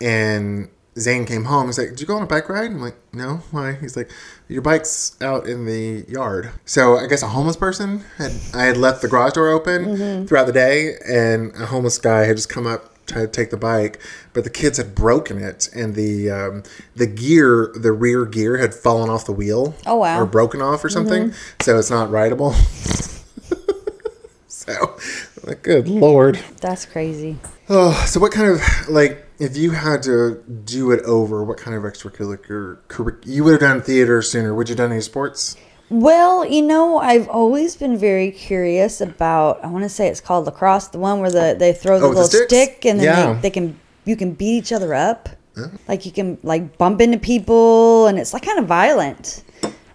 [0.00, 1.66] and Zane came home.
[1.66, 4.10] He's like, "Did you go on a bike ride?" I'm like, "No, why?" He's like,
[4.48, 8.76] "Your bike's out in the yard." So I guess a homeless person had I had
[8.76, 12.66] left the garage door open throughout the day, and a homeless guy had just come
[12.66, 14.00] up to take the bike,
[14.32, 16.62] but the kids had broken it, and the um,
[16.94, 19.74] the gear, the rear gear, had fallen off the wheel.
[19.86, 20.20] Oh, wow.
[20.20, 22.52] Or broken off or something, so it's not rideable.
[24.48, 24.96] so,
[25.62, 26.40] good lord.
[26.60, 27.38] That's crazy.
[27.68, 31.76] Oh, so what kind of like if you had to do it over, what kind
[31.76, 34.54] of extracurricular curric- you would have done theater sooner?
[34.54, 35.56] Would you have done any sports?
[35.92, 39.62] Well, you know, I've always been very curious about.
[39.62, 42.08] I want to say it's called lacrosse, the one where the they throw the Oh,
[42.08, 43.32] with the little stick and then Yeah.
[43.34, 45.28] they, they can you can beat each other up.
[45.86, 49.44] Like you can like bump into people, and it's like kind of violent.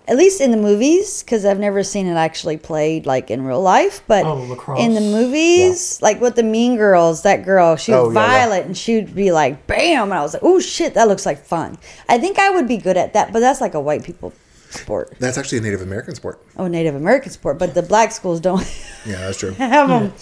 [0.07, 3.59] At least in the movies, because I've never seen it actually played like in real
[3.61, 4.03] life.
[4.07, 8.15] But Oh, in the movies, like with the Mean Girls, that girl, she oh, was
[8.15, 8.37] Oh, yeah, yeah.
[8.45, 11.25] violent, and she would be like, "Bam!" And I was like, "Oh shit, that looks
[11.25, 14.03] like fun." I think I would be good at that, but that's like a white
[14.03, 14.31] people
[14.69, 15.13] sport.
[15.19, 16.41] That's actually a Native American sport.
[16.57, 18.61] Oh, Native American sport, but the black schools don't
[19.05, 19.51] Yeah, that's true.
[19.57, 20.13] have them.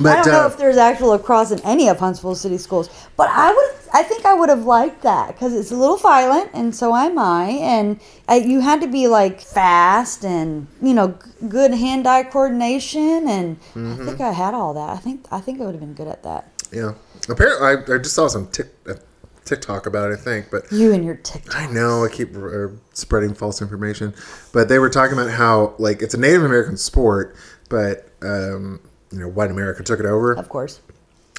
[0.00, 2.88] But, I don't know uh, if there's actual lacrosse in any of Huntsville City schools,
[3.16, 3.70] but I would.
[3.92, 7.18] I think I would have liked that because it's a little violent, and so am
[7.18, 7.48] I.
[7.60, 13.26] And I, you had to be like fast and you know g- good hand-eye coordination,
[13.28, 14.02] and Mm-hmm.
[14.02, 14.90] I think I had all that.
[14.90, 16.48] I think I think I would have been good at that.
[16.72, 16.92] Yeah.
[17.28, 18.94] Apparently, I, I just saw some tick, uh,
[19.48, 20.18] TikTok about it.
[20.18, 21.56] I think, but You and your TikTok.
[21.56, 24.14] I know I keep uh, spreading false information,
[24.52, 27.34] but they were talking about how like it's a Native American sport,
[27.68, 28.80] but um,
[29.10, 30.32] you know, white America took it over.
[30.32, 30.80] Of course.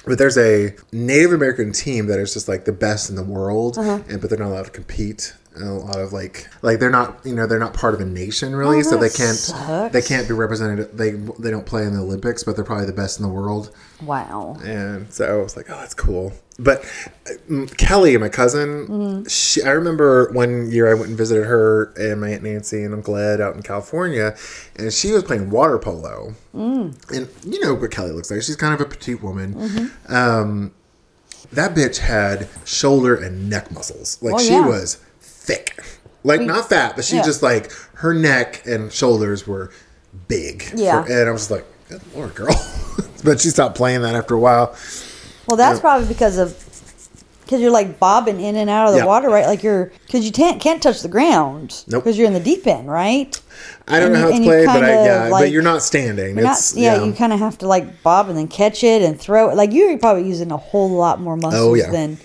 [0.06, 3.78] But there's a Native American team that is just like the best in the world,
[3.78, 4.00] Uh-huh.
[4.10, 5.34] and but they're not allowed to compete.
[5.62, 8.56] A lot of like, like they're not, you know, they're not part of a nation
[8.56, 9.94] really, Oh, so they can't, sucks.
[9.94, 10.98] they can't be represented.
[10.98, 13.72] They they don't play in the Olympics, but they're probably the best in the world.
[14.02, 14.58] Wow.
[14.64, 16.32] And so I was like, oh, that's cool.
[16.58, 16.84] But
[17.50, 19.28] um, Kelly, my cousin, Mm-hmm.
[19.28, 22.94] she, I remember one year I went and visited her and my Aunt Nancy and
[22.94, 24.36] Uncle Ed out in California,
[24.78, 26.34] and she was playing water polo.
[26.54, 27.12] Mm.
[27.16, 28.42] And you know what Kelly looks like.
[28.42, 29.54] She's kind of a petite woman.
[29.56, 30.14] Mm-hmm.
[30.14, 30.74] Um,
[31.54, 34.22] that bitch had shoulder and neck muscles.
[34.22, 34.68] Like Oh, she yeah.
[34.68, 34.98] was
[35.50, 35.84] thick.
[36.24, 37.24] Like not fat, but she yeah.
[37.24, 39.72] just like her neck and shoulders were
[40.28, 40.64] big.
[40.76, 41.04] Yeah.
[41.04, 42.56] For- and I was like, good lord, girl.
[43.24, 44.76] but she stopped playing that after a while.
[45.48, 45.82] Well, that's Yeah.
[45.82, 46.66] probably because of
[47.42, 49.06] because you're like bobbing in and out of the Yeah.
[49.06, 49.48] water, right?
[49.48, 52.04] Like you're because you can't can't touch the ground Nope.
[52.04, 53.42] because you're in the deep end, right?
[53.88, 55.64] I don't And know you- how it's you played, but I, yeah, but like- you're
[55.64, 56.36] not standing.
[56.36, 59.02] You're not, it's yeah, you kind of have to like bob and then catch it
[59.02, 59.56] and throw it.
[59.56, 61.90] Like you're probably using a whole lot more oh, muscles Oh, yeah.
[61.90, 62.18] than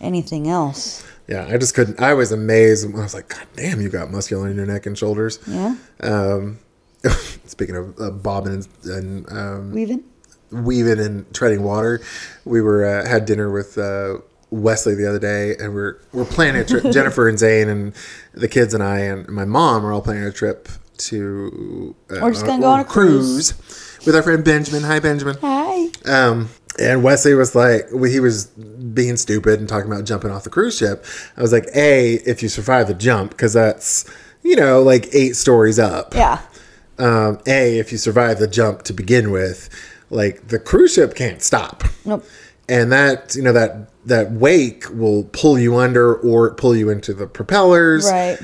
[0.00, 1.02] anything else.
[1.28, 1.46] Yeah.
[1.50, 2.00] I just couldn't.
[2.00, 2.86] I was amazed.
[2.94, 5.38] I was like, God damn, you got muscular in your neck and shoulders.
[5.46, 6.58] Yeah, Um,
[7.46, 10.04] speaking of uh, bobbing and, and um, weaving.
[10.50, 12.00] weaving and treading water,
[12.44, 14.18] we were uh, had dinner with uh,
[14.50, 16.84] Wesley the other day, and we're we're planning a trip.
[16.92, 17.92] Jennifer and Zane and
[18.32, 20.68] the kids and I and my mom are all planning a trip
[20.98, 21.94] to.
[22.10, 23.52] Uh, We're just gonna go on a cruise.
[24.06, 24.82] with our friend Benjamin.
[24.84, 25.36] Hi, Benjamin.
[25.42, 25.88] Hi.
[26.06, 26.48] Um,
[26.78, 30.50] and Wesley was like, well, he was being stupid and talking about jumping off the
[30.50, 31.04] cruise ship.
[31.36, 34.04] I was like, A, if you survive the jump, because that's,
[34.42, 36.14] you know, like eight stories up.
[36.14, 36.40] Yeah.
[36.98, 39.68] Um, A, if you survive the jump to begin with,
[40.10, 41.84] like the cruise ship can't stop.
[42.04, 42.24] Nope.
[42.68, 47.14] And that, you know, that, that wake will pull you under or pull you into
[47.14, 48.10] the propellers.
[48.10, 48.38] Right.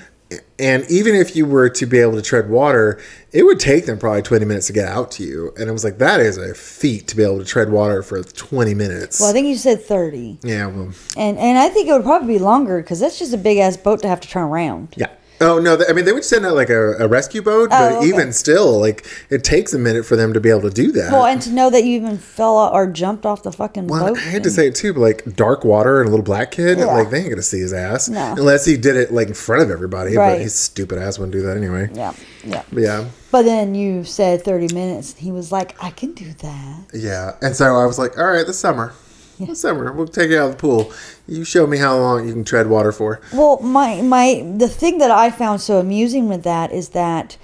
[0.62, 3.00] And even if you were to be able to tread water,
[3.32, 5.52] it would take them probably 20 minutes to get out to you.
[5.58, 8.22] And it was like, that is a feat to be able to tread water for
[8.22, 9.18] 20 minutes.
[9.20, 12.34] Well, I think you said thirty, yeah, well, and and I think it would probably
[12.34, 14.94] be longer because that's just a big ass boat to have to turn around.
[14.96, 15.10] yeah.
[15.40, 17.96] Oh, no, I mean, they would send out like a, a rescue boat, but Oh,
[17.98, 18.06] okay.
[18.06, 21.10] even still, like, it takes a minute for them to be able to do that.
[21.10, 24.18] Well, and to know that you even fell or jumped off the fucking Well, boat.
[24.18, 26.78] I had to say it too, but like dark water and a little black kid,
[26.78, 26.84] Yeah.
[26.86, 28.34] like they ain't gonna see his ass No.
[28.38, 30.16] unless he did it like in front of everybody.
[30.16, 30.34] Right.
[30.34, 31.90] But his stupid ass wouldn't do that anyway.
[31.92, 32.12] Yeah,
[32.44, 32.62] yeah.
[32.72, 35.14] But yeah, But then you said 30 minutes.
[35.18, 36.76] He was like, I can do that.
[36.94, 37.32] yeah.
[37.42, 38.92] And so I was like, all right, this summer,
[39.38, 40.92] this summer, we'll take you out of the pool.
[41.26, 43.20] You show me how long you can tread water for.
[43.32, 47.36] Well, my, my, the thing that I found so amusing with that is that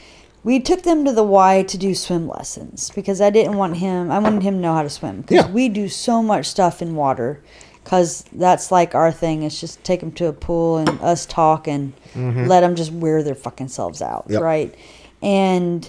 [0.45, 4.11] we took them to the Y to do swim lessons because I didn't want him,
[4.11, 5.22] I wanted him to know how to swim.
[5.22, 5.51] Because Yeah.
[5.51, 7.41] we do so much stuff in water
[7.82, 9.43] because that's like our thing.
[9.43, 12.45] It's just take them to a pool and us talk and mm-hmm.
[12.47, 14.26] let them just wear their fucking selves out.
[14.28, 14.43] Yep.
[14.43, 14.74] Right.
[15.22, 15.89] And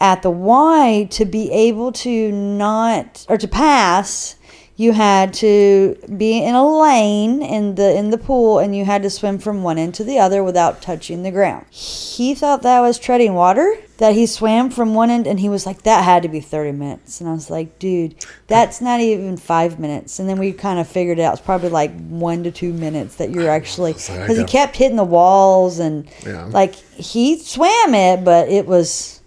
[0.00, 4.36] at the Y to be able to not or to pass,
[4.76, 9.02] you had to be in a lane in the in the pool and you had
[9.04, 11.64] to swim from one end to the other without touching the ground.
[11.70, 15.64] He thought that was treading water, that he swam from one end and he was
[15.64, 17.20] like that had to be 30 minutes.
[17.20, 18.16] And I was like, dude,
[18.48, 20.18] that's not even 5 minutes.
[20.18, 21.34] And then we kind of figured it out.
[21.34, 24.08] It's probably like 1 to 2 minutes that you're actually cuz
[24.38, 26.46] he kept hitting the walls and Yeah.
[26.50, 29.20] like he swam it, but it was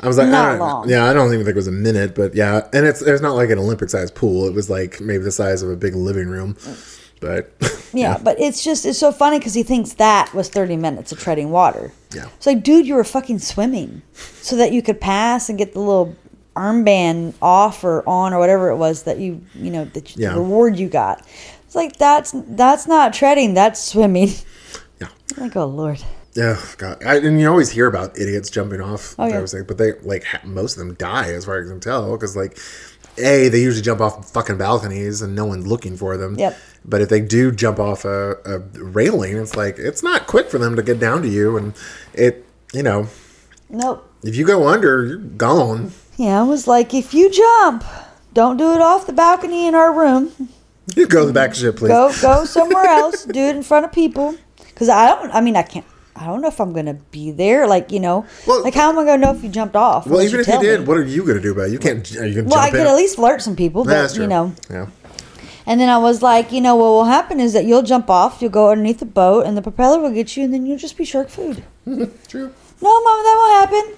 [0.00, 0.88] I was like, Not I don't, long.
[0.88, 3.34] yeah, I don't even think it was a minute, but yeah, and it's it's not
[3.34, 4.46] like an Olympic sized pool.
[4.46, 6.56] It was like maybe the size of a big living room,
[7.20, 7.52] but
[7.92, 11.18] Yeah, but it's just it's so funny because he thinks that was thirty minutes of
[11.18, 11.92] treading water.
[12.14, 12.26] Yeah.
[12.36, 14.02] it's like, dude, you were fucking swimming
[14.40, 16.14] so that you could pass and get the little
[16.56, 20.34] armband off or on or whatever it was that you you know that you, Yeah.
[20.34, 21.24] the reward you got.
[21.66, 24.30] It's like that's that's not treading, that's swimming.
[25.00, 26.02] yeah, like, oh lord.
[26.34, 29.14] Yeah, God, I, and you always hear about idiots jumping off.
[29.18, 29.62] Oh, yeah.
[29.66, 32.36] but they like ha- most of them die, as far as I can tell, because
[32.36, 32.58] like.
[33.20, 36.36] A, they usually jump off fucking balconies and no one's looking for them.
[36.38, 36.56] Yep.
[36.84, 40.58] But if they do jump off a, a railing, it's like it's not quick for
[40.58, 41.74] them to get down to you, and
[42.14, 43.08] it, you know,
[43.68, 44.08] Nope.
[44.22, 45.90] if you go under, you're gone.
[46.16, 47.82] Yeah, I was like, if you jump,
[48.34, 50.30] don't do it off the balcony in our room.
[50.94, 51.88] You go to the back ship, please.
[51.88, 53.24] Go go somewhere else.
[53.24, 54.36] do it in front of people.
[54.58, 55.30] Because I don't.
[55.32, 55.84] I mean, I can't.
[56.20, 57.66] I don't know if I'm gonna be there.
[57.66, 60.06] Like you know, Well- like how am I gonna know if you jumped off?
[60.06, 60.86] Well, even if you did, me?
[60.86, 61.72] what are you to do about it?
[61.72, 62.16] You can't.
[62.16, 64.24] Are you to well, I could at least flirt some people, but that's true.
[64.24, 64.52] you know.
[64.70, 64.86] Yeah.
[65.66, 68.40] And then I was like, you know, what will happen is that you'll jump off,
[68.40, 70.96] you'll go underneath the boat, and the propeller will get you, and then you'll just
[70.96, 71.62] be shark food.
[72.28, 72.52] True.
[72.80, 73.96] No, mama, that won't happen.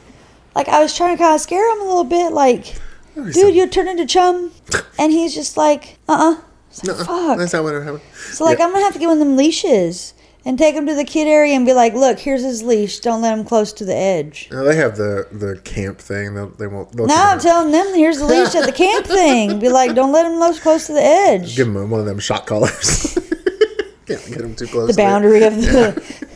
[0.56, 2.74] Like I was trying to kind of scare him a little bit, like,
[3.14, 4.50] dude, you'll turn into chum,
[4.98, 6.40] and he's just like, uh, uh
[6.84, 7.38] No, fuck.
[7.38, 8.00] that's not what happened.
[8.16, 8.64] So like Yeah.
[8.66, 10.12] I'm gonna have to get one of them leashes
[10.44, 13.00] and take him to the kid area and be like, look, here's his leash.
[13.00, 14.48] Don't let him close to the edge.
[14.50, 16.34] No, they have the the camp thing.
[16.34, 16.94] They'll, they won't.
[16.94, 19.58] Now I'm them, telling them here's the leash at the camp thing.
[19.58, 21.56] Be like, don't let him close close to the edge.
[21.56, 23.14] give him one of them shot collars.
[24.06, 24.88] Can't get him too close.
[24.88, 25.04] The to it.
[25.04, 26.26] boundary of the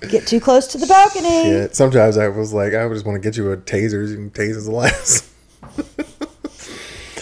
[0.08, 1.50] get too close to the balcony.
[1.50, 1.68] Yeah.
[1.72, 4.08] Sometimes I was like, I just want to get you a taser.
[4.08, 5.26] You can tase his last.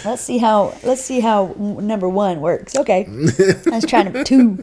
[0.04, 2.76] Let's see how let's see how number one works.
[2.76, 4.62] Okay, I was trying number two.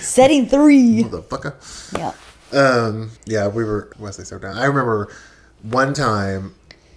[0.00, 1.04] Setting three.
[1.04, 1.54] Motherfucker.
[1.96, 2.12] Yeah.
[2.52, 4.58] Um, yeah, we were Wesley so down.
[4.58, 5.08] I remember
[5.62, 6.54] one time,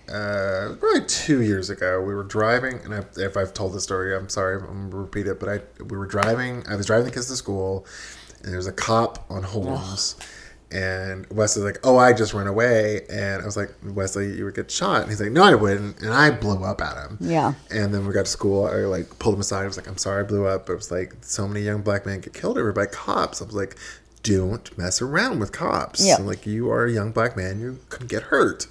[0.09, 4.15] uh, probably two years ago, we were driving, and I, if I've told the story,
[4.15, 5.39] I'm sorry, I'm gonna repeat it.
[5.39, 6.63] But I, we were driving.
[6.67, 7.85] I was driving the kids to school,
[8.43, 10.15] and there was a cop on Holmes.
[10.71, 14.55] And Wesley's like, "Oh, I just ran away," and I was like, "Wesley, you would
[14.55, 17.17] get shot." And he's like, "No, I wouldn't," and I blew up at him.
[17.21, 17.53] Yeah.
[17.69, 18.65] And then we got to school.
[18.65, 19.63] I like pulled him aside.
[19.63, 21.81] I was like, "I'm sorry, I blew up." But it was like so many young
[21.81, 23.41] black men get killed every by cops.
[23.41, 23.75] I was like,
[24.23, 26.17] "Don't mess around with cops." Yeah.
[26.17, 28.67] Like you are a young black man, you could get hurt.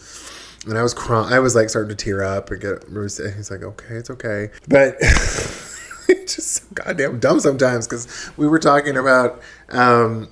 [0.66, 1.32] And I was crying.
[1.32, 2.84] I was like starting to tear up and get.
[2.88, 4.96] He's like, "Okay, it's okay," but.
[6.08, 9.40] it's just so goddamn dumb sometimes because we were talking about
[9.70, 10.28] um,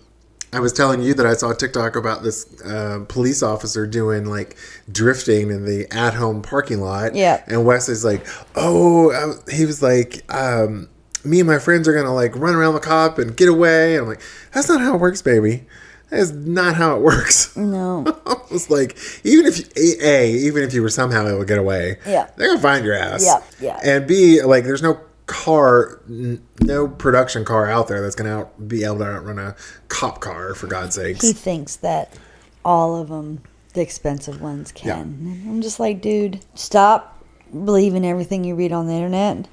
[0.55, 4.27] I was telling you that I saw a TikTok about this uh, police officer doing
[4.27, 4.57] like
[4.91, 7.15] drifting in the at-home parking lot.
[7.15, 7.43] Yeah.
[7.47, 10.89] And Wesley's like, "Oh," he was like, um,
[11.25, 14.03] "Me and my friends are gonna like run around the cop and get away." And
[14.03, 14.21] I'm like,
[14.53, 15.65] "That's not how it works, baby.
[16.11, 18.05] That is not how it works." No.
[18.51, 21.97] it's like, even if you, a even if you were somehow able to get away,
[22.07, 22.29] Yeah.
[22.37, 23.25] they're gonna find your ass.
[23.25, 23.81] Yeah, yeah.
[23.83, 28.68] And b like, there's no car, n- no production car out there that's gonna out,
[28.68, 29.57] be able to outrun a
[29.89, 31.23] cop car for God's sakes.
[31.23, 32.16] He thinks that
[32.64, 33.43] all of them,
[33.75, 34.99] the expensive ones, can.
[35.01, 39.49] And I'm just like, dude, stop believing everything you read on the internet.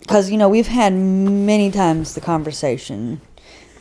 [0.00, 3.20] Because, you know, we've had many times the conversation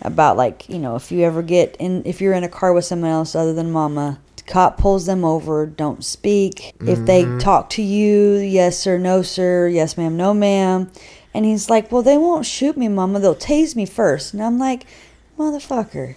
[0.01, 2.85] about, like, you know, if you ever get in, if you're in a car with
[2.85, 6.75] someone else other than mama, cop pulls them over, don't speak.
[6.81, 7.39] If they mm-hmm.
[7.39, 10.91] talk to you, yes sir, no sir, yes ma'am, no ma'am.
[11.33, 13.19] And he's like, well, they won't shoot me, mama.
[13.19, 14.33] They'll tase me first.
[14.33, 14.85] And I'm like,
[15.37, 16.15] motherfucker.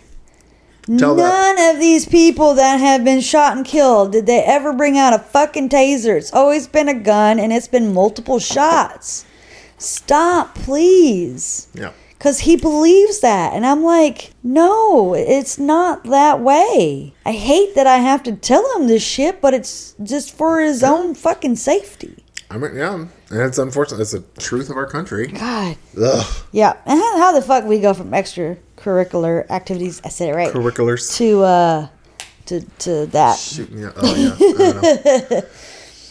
[0.97, 4.73] Tell that- None of these people that have been shot and killed did they ever
[4.73, 6.17] bring out a fucking taser.
[6.17, 9.27] It's always been a gun and it's been multiple shots.
[9.77, 11.69] Stop, please.
[11.75, 11.93] Yeah.
[12.19, 13.53] Because he believes that.
[13.53, 17.15] And I'm like, no, it's not that way.
[17.25, 20.83] I hate that I have to tell him this shit, but it's just for his
[20.83, 22.25] own fucking safety.
[22.51, 24.01] I mean, yeah, and it's unfortunate.
[24.01, 25.29] It's the truth of our country.
[25.29, 25.77] God.
[26.03, 26.45] Ugh.
[26.51, 26.77] Yeah.
[26.87, 31.17] And how, how the fuck we go from extracurricular activities, I said it right, Curriculars.
[31.19, 31.89] to, uh,
[32.47, 33.39] to, to that.
[33.39, 33.87] Shoot me.
[33.95, 35.41] Oh yeah.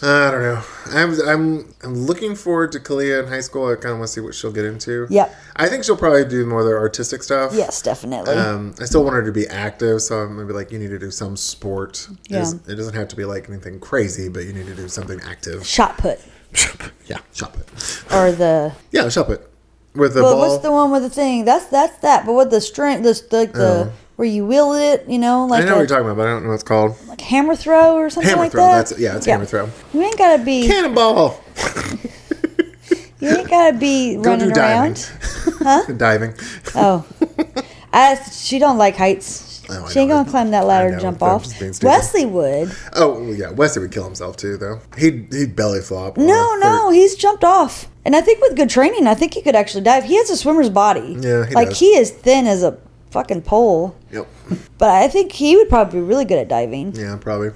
[0.02, 0.62] I don't know.
[0.88, 1.26] I don't know.
[1.26, 3.68] I'm I'm I'm looking forward to Kalia in high school.
[3.72, 5.08] I kind of want to see what she'll get into.
[5.10, 5.36] Yep.
[5.56, 7.52] I think she'll probably do more of the artistic stuff.
[7.56, 8.34] Yes, definitely.
[8.36, 10.90] Um, I still want her to be active, so I'm gonna be like you need
[10.90, 12.08] to do some sport.
[12.12, 12.40] It Yeah.
[12.40, 15.20] doesn't- It doesn't have to be like anything crazy, but you need to do something
[15.28, 15.66] active.
[15.66, 16.20] Shot put.
[17.08, 18.14] yeah, shot put.
[18.14, 19.50] or the Yeah, shot put
[19.96, 20.50] with the well, ball.
[20.50, 21.44] what's the one with the thing?
[21.44, 22.26] That's that's that.
[22.26, 25.66] But with the string, the like the where you wheel it, you know, like I
[25.66, 26.96] know what you're talking about, but I don't know what it's called.
[27.08, 28.64] like hammer throw or something Hammer like throw.
[28.64, 28.88] that.
[28.90, 29.70] That's yeah, it's hammer throw.
[29.94, 30.68] You ain't gotta be.
[30.68, 31.42] Cannonball.
[33.20, 35.10] You ain't gotta be Go running around.
[35.60, 35.92] Huh?
[35.98, 36.36] diving.
[36.76, 37.04] Oh,
[37.94, 39.64] I, she don't like heights.
[39.70, 41.44] Oh, she ain't gonna climb that ladder and jump off.
[41.44, 41.88] just being stupid.
[41.88, 42.72] Wesley would.
[42.94, 44.82] Oh yeah, Wesley would kill himself too, though.
[44.98, 46.18] He'd he'd belly flop.
[46.18, 47.90] No, no, he's jumped off.
[48.06, 50.04] And I think with good training, I think he could actually dive.
[50.06, 51.18] He has a swimmer's body.
[51.20, 51.80] Yeah, he like does.
[51.80, 52.78] he is thin as a
[53.18, 53.96] fucking pole.
[54.12, 54.28] Yep.
[54.78, 56.94] But I think he would probably be really good at diving.
[56.96, 57.50] Yeah, probably.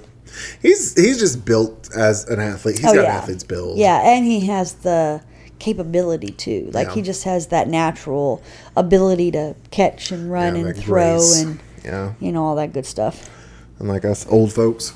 [0.60, 2.78] He's he's just built as an athlete.
[2.78, 3.10] He's Oh, got yeah.
[3.16, 3.78] an athlete's build.
[3.78, 5.22] Yeah, and he has the
[5.60, 6.68] capability too.
[6.72, 6.94] Like Yeah.
[6.94, 8.42] he just has that natural
[8.76, 11.42] ability to catch and run Yeah, and throw grace.
[11.42, 13.30] and Yeah, you know all that good stuff.
[13.78, 14.92] unlike us old folks.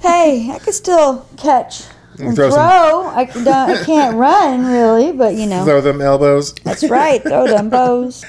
[0.00, 1.82] Hey, I can still catch
[2.20, 3.06] and throw throw.
[3.08, 6.54] I, I can't run really, but you know Throw them elbows.
[6.64, 7.20] that's right.
[7.22, 8.24] Throw them bows.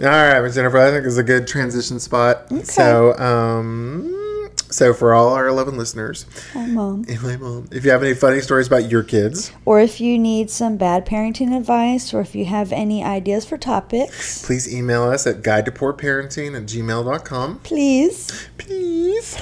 [0.00, 0.78] All right, Miss Jennifer.
[0.78, 2.50] I think is a good transition spot.
[2.50, 2.62] Okay.
[2.64, 6.24] So, um, so for all our eleven listeners,
[6.54, 7.04] Hi, mom.
[7.08, 10.48] anyway, mom, if you have any funny stories about your kids, Or if you need
[10.50, 15.26] some bad parenting advice, or if you have any ideas for topics, please email us
[15.26, 17.58] at guide to poor parenting at gmail.com.
[17.58, 18.48] please.
[18.56, 19.38] Please.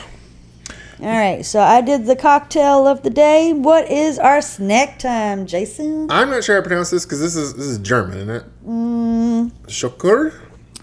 [1.00, 3.52] All right, so I did the cocktail of the day.
[3.52, 6.10] What is our snack time, Jason?
[6.10, 8.44] I'm not sure I pronounce this because this is this is German, isn't it?
[8.66, 9.52] Mm.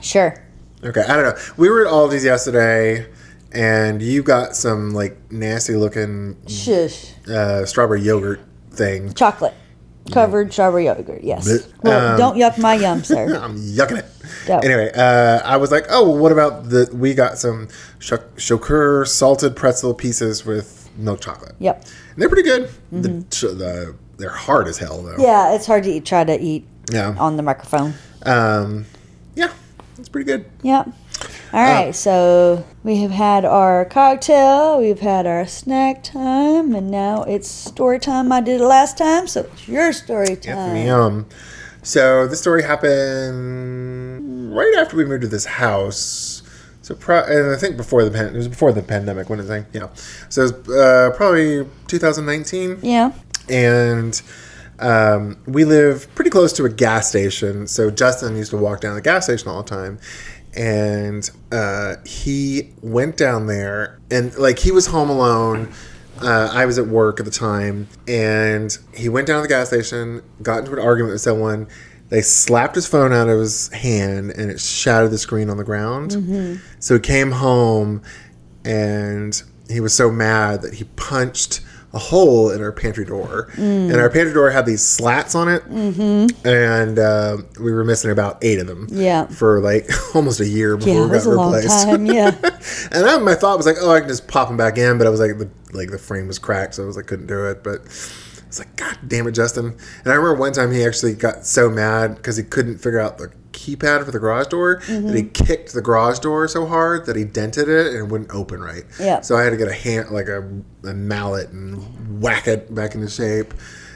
[0.06, 0.36] Sure.
[0.84, 1.41] Okay, I don't know.
[1.58, 3.08] We were at Aldi's yesterday,
[3.51, 7.12] and you got some like nasty looking Shush.
[7.28, 8.41] uh, strawberry yogurt
[8.72, 9.14] thing.
[9.14, 9.53] Chocolate
[10.12, 11.24] covered strawberry yogurt.
[11.24, 11.47] Yes.
[11.47, 11.74] Blech.
[11.84, 13.36] Well, Um, don't yuck my yum, sir.
[13.41, 14.06] I'm yucking it.
[14.45, 14.64] Don't.
[14.64, 16.88] Anyway, uh, I was like, oh, well, what about the?
[16.93, 17.68] We got some
[17.99, 21.56] Choceur salted pretzel pieces with milk chocolate.
[21.60, 21.84] Yep.
[22.14, 22.70] And they're pretty good.
[22.91, 23.08] The,
[23.41, 25.14] the they're hard as hell though.
[25.14, 25.22] Mm-hmm.
[25.22, 27.16] Yeah, it's hard to eat, try to eat Yeah.
[27.18, 27.95] on the microphone.
[28.24, 28.86] Um,
[29.36, 29.51] yeah,
[29.97, 30.45] it's pretty good.
[30.63, 30.89] Yep.
[31.53, 37.23] All right, so we have had our cocktail, we've had our snack time, and now
[37.23, 38.31] it's story time.
[38.31, 40.75] I did it last time, so it's your story time.
[40.75, 41.25] Yum.
[41.83, 46.41] So this story happened right after we moved to this house.
[46.81, 49.29] So pro- and I think before the pan- it was before the pandemic.
[49.29, 49.87] When I think yeah.
[50.29, 52.79] So it was uh, probably 2019.
[52.83, 53.11] Yeah.
[53.49, 54.21] and
[54.80, 57.67] um, we live pretty close to a gas station.
[57.67, 59.99] So Justin used to walk down the gas station all the time,
[60.55, 65.71] and uh, he went down there and like he was home alone.
[66.21, 69.67] Uh, I was at work at the time, and he went down to the gas
[69.67, 71.67] station, got into an argument with someone.
[72.07, 75.63] They slapped his phone out of his hand, and it shattered the screen on the
[75.65, 76.13] ground.
[76.80, 78.01] So he came home,
[78.63, 81.61] and he was so mad that he punched
[81.95, 83.89] a hole in our pantry door, Mm.
[83.91, 86.47] and our pantry door had these slats on it, mm-hmm.
[86.47, 88.87] and uh, we were missing about eight of them.
[88.91, 89.25] Yeah.
[89.27, 91.85] for like almost a year before Yeah, we it was got replaced.
[91.87, 92.05] time.
[92.15, 92.31] Yeah.
[92.91, 95.07] and I, my thought was like, oh, I can just pop them back in, but
[95.07, 97.45] I was like, the like the frame was cracked, so I was like, couldn't do
[97.47, 97.81] it, but.
[98.47, 99.65] It's like, God damn it, Justin.
[100.05, 103.17] And I remember one time he actually got so mad because he couldn't figure out
[103.17, 105.30] the keypad for the garage door that he Mm-hmm.
[105.30, 108.84] kicked the garage door so hard that he dented it and it wouldn't open right.
[108.99, 109.22] Yeah.
[109.22, 110.47] So I had to get a hand, like a,
[110.84, 113.53] a mallet and whack it back into shape.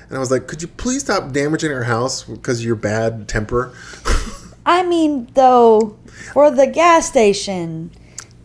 [0.08, 3.28] And I was like, could you please stop damaging our house because of your bad
[3.28, 3.74] temper?
[4.66, 5.98] I mean, though,
[6.34, 7.92] for the gas station,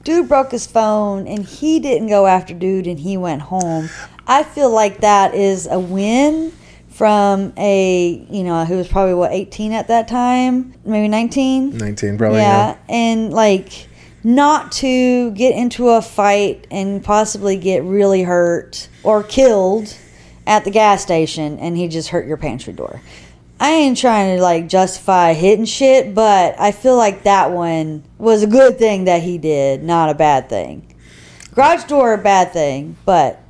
[0.04, 3.88] dude broke his phone and he didn't go after dude and he went home.
[4.26, 6.52] I feel like that is a win
[6.94, 10.74] from a, you know, who was probably what, 18 at that time?
[10.84, 11.76] Maybe 19?
[11.76, 12.38] 19, probably.
[12.38, 13.88] yeah, and like
[14.22, 19.96] not to get into a fight and possibly get really hurt or killed
[20.46, 23.00] at the gas station and he just hurt your pantry door.
[23.58, 28.44] I ain't trying to like justify hitting shit, but I feel like that one was
[28.44, 30.94] a good thing that he did, not a bad thing.
[31.54, 33.40] Garage door, a bad thing, but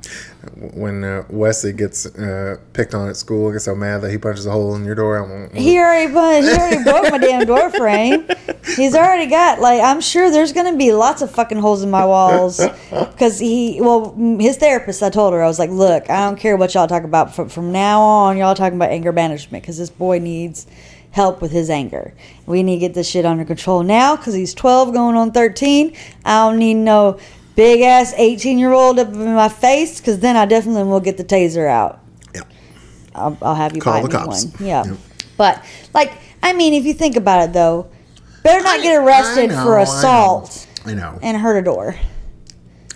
[0.73, 4.45] when uh, Wesley gets uh, picked on at school, gets so mad that he punches
[4.45, 5.17] a hole in your door.
[5.17, 8.27] I won't, he already punched, he already broke my damn door frame.
[8.75, 12.05] He's already got like I'm sure there's gonna be lots of fucking holes in my
[12.05, 16.37] walls because he well his therapist I told her I was like look I don't
[16.37, 19.77] care what y'all talk about from from now on y'all talking about anger management because
[19.77, 20.67] this boy needs
[21.15, 22.13] help with his anger.
[22.45, 25.95] We need to get this shit under control now because he's 12 going on 13.
[26.25, 27.17] I don't need no
[27.55, 31.17] big ass 18 year old up in my face because then I definitely will get
[31.17, 31.99] the taser out.
[32.33, 32.41] Yeah.
[33.13, 34.45] I'll, I'll have you Call buy the me cops.
[34.45, 34.67] one.
[34.67, 34.85] Yeah.
[34.85, 34.97] Yep.
[35.37, 37.87] But like, I mean, if you think about it though,
[38.43, 39.89] better not I- get arrested know, for I know.
[39.91, 41.19] assault I know.
[41.21, 41.95] and hurt a door.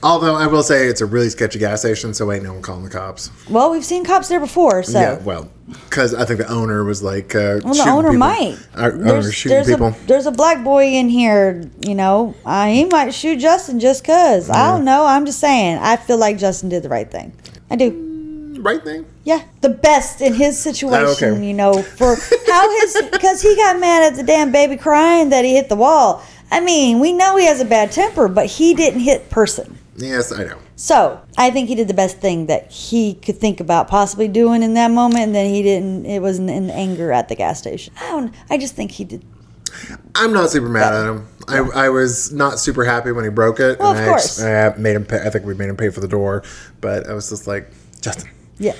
[0.01, 2.83] Although I will say it's a really sketchy gas station, so ain't no one calling
[2.85, 3.31] the cops.
[3.49, 4.99] Well, we've seen cops there before, so.
[4.99, 8.19] Yeah, well, because I think the owner was like, uh, Well, the owner people.
[8.19, 8.57] might.
[8.75, 9.87] Our owner's shooting there's people.
[9.87, 12.33] A, there's a black boy in here, you know.
[12.45, 14.49] Uh, he might shoot Justin just because.
[14.49, 15.05] I don't know.
[15.05, 15.79] I'm just saying.
[15.79, 17.33] I feel like Justin did the right thing.
[17.69, 18.55] I do.
[18.61, 19.05] right thing.
[19.25, 21.45] Yeah, the best in his situation, Oh, okay.
[21.45, 22.15] you know, for
[22.47, 25.75] how his because he got mad at the damn baby crying that he hit the
[25.75, 26.23] wall.
[26.51, 29.77] I mean, we know he has a bad temper, but he didn't hit person.
[29.99, 30.57] Yes, I know.
[30.75, 34.63] So I think he did the best thing that he could think about possibly doing
[34.63, 36.05] in that moment, and then he didn't.
[36.05, 37.93] It wasn't in anger at the gas station.
[37.99, 38.33] I don't.
[38.49, 39.25] I just think he did.
[40.15, 41.27] I'm not super mad at him.
[41.47, 43.77] I, I was not super happy when he broke it.
[43.79, 44.41] Well, and of I course.
[44.41, 45.05] I made him.
[45.05, 46.43] Pay, I think we made him pay for the door,
[46.81, 47.69] but I was just like,
[48.01, 48.29] Justin.
[48.57, 48.75] Yeah,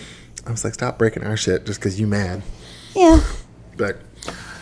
[0.47, 2.41] I was like, stop breaking our shit just because you mad.
[2.95, 3.22] yeah,
[3.78, 3.97] But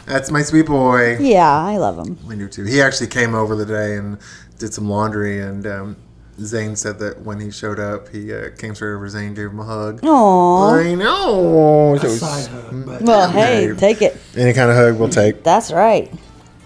[0.06, 1.18] that's my sweet boy.
[1.20, 1.50] yeah.
[1.50, 2.18] I love him.
[2.30, 2.64] I do too.
[2.64, 4.18] He actually came over the day and
[4.58, 5.96] did some laundry, and um,
[6.40, 9.10] Zane said that when he showed up, he uh, came straight over.
[9.10, 10.02] Zane gave him a hug.
[10.02, 10.86] Aww.
[10.86, 11.98] I know.
[12.00, 13.78] So- Side hug, but Well, hey, Right.
[13.80, 14.18] take it.
[14.36, 15.44] any kind of hug we'll take.
[15.44, 16.12] That's right.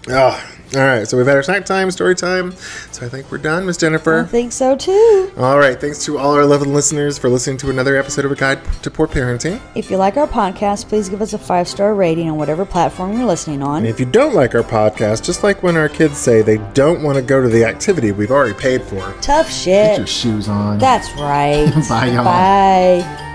[0.08, 0.42] Oh,
[0.74, 1.06] all right.
[1.06, 2.52] So we've had our snack time, story time.
[2.92, 4.20] So I think we're done, Miss Jennifer.
[4.20, 5.32] I think so too.
[5.36, 5.80] All right.
[5.80, 8.90] Thanks to all our lovely listeners for listening to another episode of A Guide to
[8.90, 9.60] Poor Parenting.
[9.74, 13.12] If you like our podcast, please give us a five star rating on whatever platform
[13.16, 13.78] you're listening on.
[13.78, 17.02] And if you don't like our podcast, just like when our kids say they don't
[17.02, 19.98] want to go to the activity we've already paid for, Tough get shit.
[19.98, 20.78] your shoes on.
[20.78, 21.70] That's right.
[21.88, 22.24] Bye, y'all.
[22.24, 23.28] Bye.